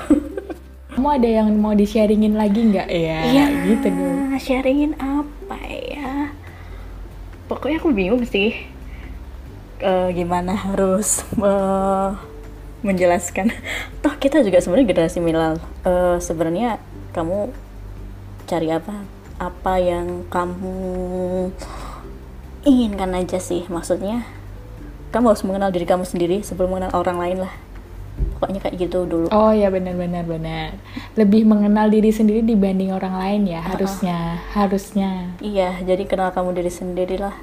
Kamu 0.91 1.07
ada 1.13 1.29
yang 1.29 1.47
mau 1.55 1.71
di 1.71 1.85
sharingin 1.85 2.33
lagi 2.33 2.57
nggak? 2.57 2.87
Ya 2.89 3.19
Iya, 3.21 3.45
gitu 3.69 3.87
dong. 3.93 4.33
sharingin 4.41 4.91
apa 4.97 5.57
ya? 5.69 6.33
Pokoknya 7.45 7.77
aku 7.77 7.93
bingung 7.93 8.25
sih 8.25 8.55
eh, 9.79 10.09
gimana 10.15 10.53
harus 10.55 11.23
eh, 11.39 12.09
menjelaskan. 12.85 13.49
Toh 14.05 14.15
kita 14.21 14.45
juga 14.45 14.61
sebenarnya 14.61 14.87
generasi 14.93 15.17
milenial. 15.19 15.57
Eh, 15.83 16.17
sebenarnya 16.21 16.77
kamu 17.15 17.49
cari 18.45 18.69
apa? 18.69 18.95
Apa 19.35 19.81
yang 19.81 20.23
kamu 20.31 20.77
inginkan 22.63 23.11
aja 23.17 23.41
sih? 23.41 23.65
Maksudnya 23.67 24.23
kamu 25.11 25.31
harus 25.31 25.43
mengenal 25.47 25.71
diri 25.71 25.87
kamu 25.87 26.03
sendiri 26.03 26.43
sebelum 26.43 26.75
mengenal 26.75 26.93
orang 26.95 27.17
lain 27.19 27.37
lah. 27.47 27.53
Pokoknya 28.35 28.59
kayak 28.63 28.75
gitu 28.79 29.03
dulu. 29.07 29.27
Oh 29.31 29.51
ya 29.51 29.67
benar-benar 29.71 30.23
benar. 30.23 30.75
Lebih 31.19 31.47
mengenal 31.47 31.87
diri 31.91 32.11
sendiri 32.11 32.43
dibanding 32.43 32.91
orang 32.95 33.15
lain 33.15 33.41
ya 33.47 33.63
harusnya 33.63 34.39
harusnya. 34.55 35.35
Iya, 35.43 35.83
jadi 35.83 36.03
kenal 36.07 36.31
kamu 36.31 36.55
diri 36.55 36.71
sendiri 36.71 37.15
lah. 37.19 37.35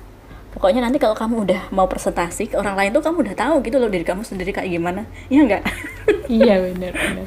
Pokoknya 0.63 0.87
nanti 0.87 1.03
kalau 1.03 1.19
kamu 1.19 1.43
udah 1.43 1.61
mau 1.75 1.91
presentasi 1.91 2.47
ke 2.47 2.55
orang 2.55 2.79
lain 2.79 2.95
tuh 2.95 3.03
kamu 3.03 3.27
udah 3.27 3.35
tahu 3.35 3.55
gitu 3.67 3.83
loh 3.83 3.91
diri 3.91 4.07
kamu 4.07 4.23
sendiri 4.23 4.55
kayak 4.55 4.71
gimana. 4.71 5.11
Iya 5.27 5.41
enggak? 5.43 5.63
iya 6.31 6.55
benar 6.63 6.93
benar. 6.95 7.27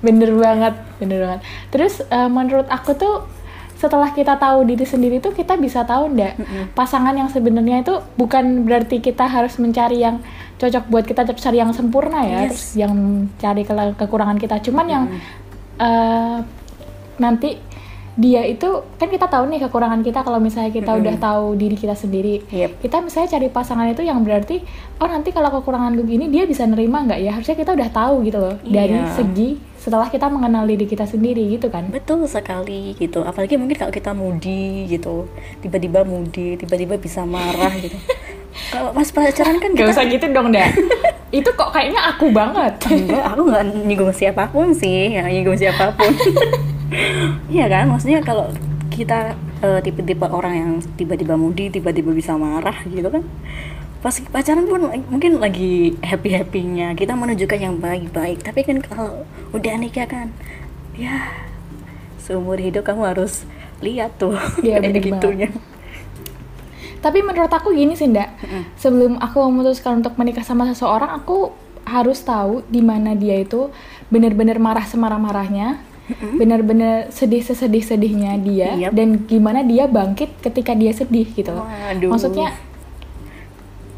Bener 0.00 0.30
banget, 0.32 0.74
bener 0.96 1.18
banget. 1.20 1.40
Terus 1.68 2.00
eh, 2.02 2.30
menurut 2.32 2.64
aku 2.66 2.96
tuh 2.96 3.28
setelah 3.76 4.08
kita 4.08 4.40
tahu 4.40 4.64
diri 4.64 4.88
sendiri 4.88 5.20
tuh 5.20 5.36
kita 5.36 5.60
bisa 5.60 5.84
tahu 5.84 6.08
ndak 6.08 6.40
pasangan 6.72 7.12
yang 7.12 7.28
sebenarnya 7.28 7.84
itu 7.84 8.00
bukan 8.16 8.64
berarti 8.64 9.04
kita 9.04 9.28
harus 9.28 9.60
mencari 9.60 10.00
yang 10.00 10.24
cocok 10.56 10.88
buat 10.88 11.04
kita 11.04 11.28
terus 11.28 11.44
cari 11.44 11.60
yang 11.60 11.68
sempurna 11.76 12.24
ya, 12.24 12.48
Yes. 12.48 12.48
terus 12.48 12.66
yang 12.80 12.92
cari 13.36 13.60
ke- 13.60 13.92
kekurangan 14.00 14.40
kita. 14.40 14.56
Cuman 14.64 14.86
yang 14.88 15.04
eh, 15.76 16.38
nanti 17.20 17.60
dia 18.14 18.42
itu 18.42 18.66
kan 18.94 19.06
kita 19.06 19.26
tahu 19.26 19.48
nih 19.48 19.58
kekurangan 19.60 20.00
kita 20.00 20.22
kalau 20.22 20.38
misalnya 20.38 20.70
kita 20.70 20.94
udah 20.94 21.14
tahu 21.16 21.54
diri 21.54 21.74
kita 21.74 21.92
sendiri 21.92 22.46
Yep. 22.46 22.78
kita 22.80 22.96
misalnya 23.00 23.28
cari 23.28 23.48
pasangan 23.48 23.86
itu 23.86 24.00
yang 24.00 24.22
berarti 24.22 24.62
oh 24.96 25.06
nanti 25.06 25.28
kalau 25.28 25.50
kekurangan 25.52 25.92
gue 25.92 26.06
gini 26.08 26.28
dia 26.28 26.44
bisa 26.44 26.62
nerima 26.62 27.02
nggak 27.02 27.18
ya 27.18 27.30
harusnya 27.32 27.54
kita 27.54 27.74
udah 27.74 27.88
tahu 27.88 28.22
gitu 28.22 28.38
loh 28.38 28.54
dari 28.62 28.94
Iya. 28.94 29.10
segi 29.12 29.50
setelah 29.74 30.06
kita 30.06 30.26
mengenal 30.26 30.64
diri 30.64 30.84
kita 30.84 31.04
sendiri 31.04 31.44
gitu 31.50 31.68
kan 31.68 31.90
Betul 31.90 32.24
sekali 32.24 32.94
gitu. 32.94 33.20
Apalagi 33.20 33.54
mungkin 33.54 33.76
kalau 33.76 33.92
kita 33.92 34.10
moody 34.10 34.88
gitu, 34.88 35.28
tiba-tiba 35.60 36.00
moody, 36.02 36.56
tiba-tiba 36.56 36.96
bisa 36.96 37.20
marah 37.22 37.68
gitu. 37.74 37.92
kalau 38.72 38.90
pas 38.90 39.04
pacaran 39.04 39.58
kan 39.58 39.70
Gak 39.70 39.84
kita 39.84 39.92
usah 39.92 40.04
gitu 40.06 40.26
dong 40.30 40.48
dah 40.50 40.70
itu 41.36 41.50
kok 41.50 41.68
kayaknya 41.68 42.00
aku 42.06 42.30
banget 42.30 42.72
enggak, 42.86 43.24
aku 43.26 43.42
nggak 43.44 43.62
nyinggung 43.82 44.14
siapa 44.14 44.46
pun 44.48 44.70
sih, 44.70 45.12
nggak 45.12 45.26
nyinggung 45.28 45.58
siapa 45.58 45.90
pun. 45.92 46.08
Iya 47.50 47.66
kan, 47.68 47.90
maksudnya 47.90 48.20
kalau 48.22 48.50
kita 48.88 49.34
eh, 49.60 49.80
tipe-tipe 49.82 50.24
orang 50.24 50.54
yang 50.54 50.70
tiba-tiba 50.94 51.34
moody, 51.34 51.70
tiba-tiba 51.70 52.14
bisa 52.14 52.38
marah 52.38 52.78
gitu 52.86 53.10
kan. 53.10 53.22
Pas 53.98 54.14
pacaran 54.20 54.68
pun 54.68 54.84
mungkin 55.08 55.40
lagi 55.40 55.96
happy-happynya, 56.04 56.92
kita 56.92 57.16
menunjukkan 57.16 57.58
yang 57.58 57.76
baik-baik. 57.80 58.44
Tapi 58.44 58.60
kan 58.62 58.78
kalau 58.84 59.24
udah 59.50 59.74
nikah 59.80 60.06
kan, 60.06 60.28
ya 60.94 61.32
seumur 62.20 62.56
hidup 62.56 62.88
kamu 62.88 63.04
harus 63.04 63.44
lihat 63.84 64.16
tuh 64.16 64.32
Iya, 64.64 64.80
kayak 64.82 65.02
gitunya. 65.04 65.48
tapi 67.04 67.20
menurut 67.20 67.52
aku 67.52 67.76
gini 67.76 67.92
sih 67.92 68.08
ndak 68.08 68.32
sebelum 68.80 69.20
aku 69.20 69.44
memutuskan 69.44 70.00
untuk 70.00 70.16
menikah 70.16 70.40
sama 70.40 70.64
seseorang 70.72 71.12
aku 71.12 71.52
harus 71.84 72.24
tahu 72.24 72.64
di 72.72 72.80
mana 72.80 73.12
dia 73.12 73.44
itu 73.44 73.68
benar-benar 74.08 74.56
marah 74.56 74.88
semarah-marahnya 74.88 75.84
benar-benar 76.36 77.08
sedih 77.08 77.40
sesedih-sedihnya 77.40 78.36
dia 78.44 78.70
Yap. 78.76 78.92
dan 78.92 79.24
gimana 79.24 79.64
dia 79.64 79.88
bangkit 79.88 80.36
ketika 80.44 80.76
dia 80.76 80.92
sedih 80.92 81.24
gitu 81.32 81.48
loh 81.48 81.64
Waduh. 81.64 82.12
maksudnya 82.12 82.52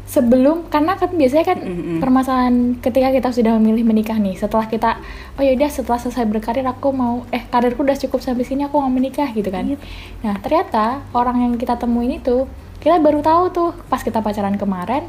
sebelum 0.07 0.71
karena 0.71 0.95
kan 0.95 1.11
biasanya 1.11 1.43
kan 1.43 1.59
Mm-mm. 1.59 1.99
permasalahan 1.99 2.79
ketika 2.79 3.11
kita 3.11 3.29
sudah 3.35 3.59
memilih 3.59 3.83
menikah 3.83 4.15
nih 4.15 4.39
setelah 4.39 4.63
kita 4.71 5.03
oh 5.35 5.43
ya 5.43 5.51
udah 5.59 5.67
setelah 5.67 5.99
selesai 5.99 6.23
berkarir 6.31 6.63
aku 6.63 6.95
mau 6.95 7.27
eh 7.27 7.43
karirku 7.43 7.83
udah 7.83 7.99
cukup 7.99 8.23
sampai 8.23 8.47
sini 8.47 8.63
aku 8.63 8.79
mau 8.79 8.87
menikah 8.87 9.27
gitu 9.35 9.51
kan 9.51 9.67
Yep. 9.67 9.79
nah 10.23 10.35
ternyata 10.39 11.03
orang 11.11 11.43
yang 11.43 11.53
kita 11.59 11.75
temuin 11.75 12.23
itu 12.23 12.47
kita 12.79 13.03
baru 13.03 13.19
tahu 13.19 13.43
tuh 13.51 13.69
pas 13.91 13.99
kita 13.99 14.23
pacaran 14.23 14.55
kemarin 14.55 15.03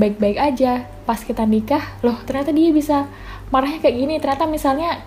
baik-baik 0.00 0.40
aja 0.40 0.88
pas 1.04 1.20
kita 1.20 1.44
nikah 1.44 1.84
loh 2.00 2.16
ternyata 2.24 2.48
dia 2.48 2.72
bisa 2.72 3.04
marahnya 3.52 3.84
kayak 3.84 3.96
gini 4.00 4.14
ternyata 4.16 4.48
misalnya 4.48 5.04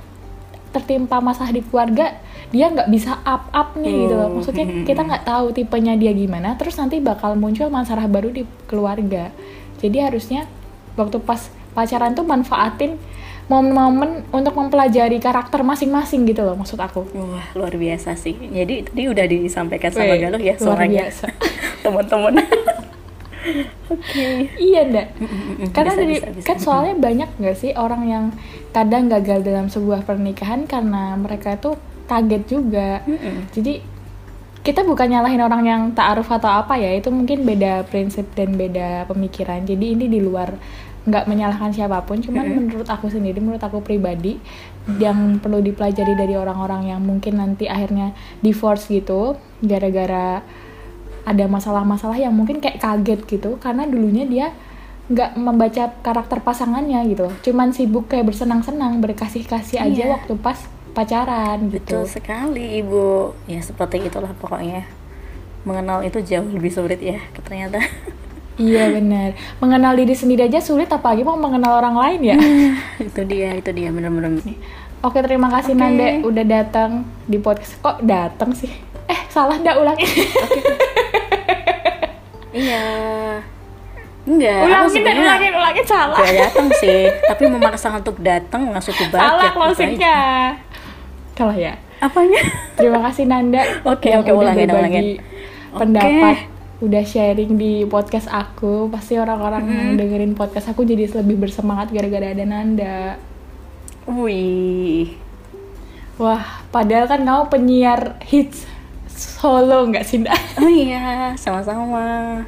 tertimpa 0.71 1.19
masalah 1.19 1.51
di 1.51 1.61
keluarga 1.61 2.15
dia 2.47 2.67
nggak 2.67 2.87
bisa 2.87 3.19
up 3.21 3.47
up 3.49 3.75
nih 3.75 4.05
gitu 4.05 4.13
loh 4.13 4.27
Oh. 4.27 4.33
maksudnya 4.33 4.65
kita 4.87 5.01
nggak 5.01 5.23
tahu 5.23 5.51
tipenya 5.51 5.93
dia 5.93 6.11
gimana 6.11 6.55
terus 6.55 6.75
nanti 6.75 6.97
bakal 6.97 7.35
muncul 7.35 7.67
masalah 7.67 8.05
baru 8.05 8.29
di 8.29 8.41
keluarga 8.65 9.29
jadi 9.77 10.07
harusnya 10.07 10.47
waktu 10.93 11.19
pas 11.19 11.47
pacaran 11.71 12.11
tuh 12.11 12.23
manfaatin 12.23 12.99
momen-momen 13.47 14.23
untuk 14.29 14.53
mempelajari 14.53 15.17
karakter 15.17 15.59
masing-masing 15.61 16.23
gitu 16.25 16.39
loh 16.41 16.55
maksud 16.55 16.77
aku 16.77 17.03
Wah, 17.11 17.51
luar 17.51 17.73
biasa 17.73 18.15
sih. 18.15 18.31
Jadi 18.33 18.87
tadi 18.87 19.03
udah 19.05 19.25
disampaikan 19.25 19.91
sama 19.91 20.15
Galuh 20.15 20.39
ya 20.39 20.55
luar 20.55 20.63
suaranya. 20.79 21.01
biasa. 21.03 21.25
Teman-teman. 21.83 22.33
Oke. 23.89 24.53
iya 24.61 24.85
ndak 24.85 25.07
karena 25.73 25.93
Bisa, 25.93 26.01
dari 26.01 26.15
bisa, 26.17 26.27
bisa. 26.31 26.45
kan 26.45 26.57
soalnya 26.61 26.95
banyak 26.97 27.29
nggak 27.41 27.57
sih 27.57 27.71
orang 27.73 28.03
yang 28.05 28.25
kadang 28.71 29.09
gagal 29.09 29.41
dalam 29.41 29.67
sebuah 29.67 30.05
pernikahan 30.05 30.69
karena 30.69 31.17
mereka 31.17 31.57
tuh 31.57 31.75
kaget 32.05 32.43
juga. 32.47 33.01
Mm-mm. 33.07 33.49
jadi 33.55 33.81
kita 34.61 34.85
bukan 34.85 35.09
nyalahin 35.09 35.41
orang 35.41 35.63
yang 35.65 35.81
ta'aruf 35.97 36.29
atau 36.29 36.61
apa 36.61 36.77
ya 36.77 36.93
itu 36.93 37.09
mungkin 37.09 37.41
beda 37.49 37.81
prinsip 37.89 38.29
dan 38.37 38.53
beda 38.53 39.09
pemikiran. 39.09 39.65
Jadi 39.65 39.97
ini 39.97 40.05
di 40.05 40.21
luar 40.21 40.53
nggak 41.01 41.25
menyalahkan 41.25 41.73
siapa 41.73 42.05
pun. 42.05 42.21
Cuman 42.21 42.45
menurut 42.45 42.85
aku 42.85 43.09
sendiri 43.09 43.41
menurut 43.41 43.61
aku 43.61 43.81
pribadi 43.81 44.37
yang 45.01 45.41
perlu 45.41 45.65
dipelajari 45.65 46.13
dari 46.13 46.37
orang-orang 46.37 46.93
yang 46.93 47.01
mungkin 47.01 47.41
nanti 47.41 47.65
akhirnya 47.65 48.13
divorce 48.45 48.85
gitu 48.93 49.33
gara-gara 49.65 50.45
ada 51.21 51.45
masalah-masalah 51.45 52.17
yang 52.17 52.33
mungkin 52.33 52.57
kayak 52.57 52.81
kaget 52.81 53.19
gitu 53.27 53.57
karena 53.57 53.85
dulunya 53.85 54.25
dia 54.25 54.47
nggak 55.07 55.35
membaca 55.35 55.91
karakter 55.99 56.39
pasangannya 56.39 57.03
gitu 57.07 57.27
cuman 57.43 57.75
sibuk 57.75 58.07
kayak 58.07 58.31
bersenang-senang 58.31 59.03
berkasih-kasih 59.03 59.77
aja 59.77 60.03
Iya. 60.07 60.13
waktu 60.15 60.33
pas 60.39 60.57
pacaran 60.91 61.71
gitu 61.71 62.03
Betul 62.03 62.05
sekali, 62.05 62.79
Ibu. 62.79 63.31
Ya 63.47 63.63
seperti 63.63 64.03
itulah 64.03 64.35
pokoknya. 64.35 64.83
Mengenal 65.63 66.03
itu 66.03 66.19
jauh 66.19 66.43
lebih 66.47 66.67
sulit 66.67 66.99
ya, 66.99 67.19
ternyata. 67.43 67.79
Iya 68.59 68.91
benar. 68.91 69.33
Mengenal 69.57 69.95
diri 69.95 70.11
sendiri 70.11 70.45
aja 70.45 70.59
sulit 70.59 70.91
apalagi 70.91 71.23
mau 71.23 71.39
mengenal 71.39 71.79
orang 71.79 71.95
lain 71.95 72.35
ya. 72.35 72.37
itu 73.09 73.21
dia, 73.23 73.55
itu 73.55 73.71
dia 73.71 73.89
bener-bener. 73.89 74.37
Oke, 75.01 75.23
terima 75.23 75.47
kasih 75.49 75.73
Oke. 75.73 75.81
Nande 75.81 76.07
udah 76.21 76.45
datang 76.45 77.07
di 77.25 77.39
podcast. 77.39 77.79
Kok 77.79 78.03
datang 78.03 78.51
sih? 78.53 78.69
Eh, 79.07 79.19
salah 79.31 79.55
ndak 79.57 79.79
ulangi. 79.79 80.05
Iya. 82.51 82.85
Enggak, 84.21 84.59
ulangin 84.61 84.89
sebenarnya 84.93 85.23
ulangin, 85.25 85.53
ulangin 85.57 85.85
salah. 85.89 86.17
gak 86.21 86.35
datang 86.37 86.67
sih, 86.77 87.09
tapi 87.25 87.43
memaksa 87.49 87.89
untuk 87.89 88.21
datang 88.21 88.69
langsung 88.69 88.93
ke 88.93 89.09
Salah 89.09 89.49
closingnya. 89.49 90.17
Kalah 91.33 91.57
ya. 91.57 91.73
Apanya? 91.97 92.37
Terima 92.77 93.01
kasih 93.01 93.25
Nanda 93.25 93.61
Oke, 93.81 94.09
yang 94.09 94.21
oke, 94.21 94.29
udah 94.29 94.37
ulangin, 94.37 94.69
ulangin. 94.69 95.05
pendapat, 95.73 96.37
udah 96.81 97.01
sharing 97.01 97.57
di 97.57 97.81
podcast 97.85 98.29
aku. 98.29 98.89
Pasti 98.89 99.17
orang-orang 99.17 99.63
yang 99.63 99.77
Mm-hmm. 99.89 99.97
dengerin 99.97 100.33
podcast 100.33 100.69
aku 100.69 100.81
jadi 100.81 101.09
lebih 101.15 101.41
bersemangat 101.41 101.89
gara-gara 101.89 102.29
ada 102.29 102.45
Nanda. 102.45 103.17
Wih, 104.05 105.13
Wah, 106.17 106.41
padahal 106.69 107.05
kan 107.05 107.21
kamu 107.21 107.49
penyiar 107.49 108.21
hits 108.21 108.69
solo 109.21 109.85
nggak 109.87 110.01
sih, 110.01 110.17
Nda? 110.19 110.33
oh 110.57 110.69
iya, 110.69 111.33
sama-sama. 111.37 112.41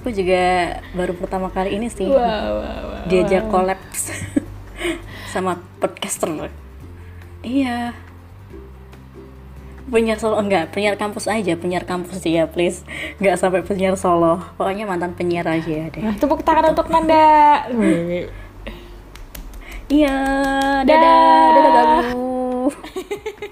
Aku 0.00 0.10
juga 0.10 0.76
baru 0.94 1.14
pertama 1.14 1.46
kali 1.46 1.78
ini 1.78 1.86
sih 1.86 2.10
Wah, 2.10 2.18
wah, 2.18 2.78
wah. 2.90 3.02
diajak 3.06 3.46
kolaps 3.46 4.10
sama 5.30 5.62
podcaster. 5.78 6.50
Iya. 7.42 7.94
Penyiar 9.86 10.16
solo 10.16 10.40
enggak, 10.40 10.72
penyiar 10.72 10.96
kampus 10.96 11.28
aja, 11.28 11.52
penyiar 11.54 11.84
kampus 11.84 12.18
dia 12.18 12.48
please. 12.48 12.80
Enggak 13.20 13.36
sampai 13.36 13.60
penyiar 13.60 13.94
solo. 13.94 14.40
Pokoknya 14.56 14.88
mantan 14.88 15.12
penyiar 15.12 15.44
aja 15.44 15.86
deh. 15.86 16.00
Nah, 16.00 16.16
tepuk 16.16 16.40
tangan 16.42 16.72
untuk 16.72 16.88
Nanda. 16.88 17.68
Iya, 19.86 20.16
dadah, 20.82 20.98
Dah. 20.98 21.46
dadah 21.52 21.72
gabu. 21.76 22.72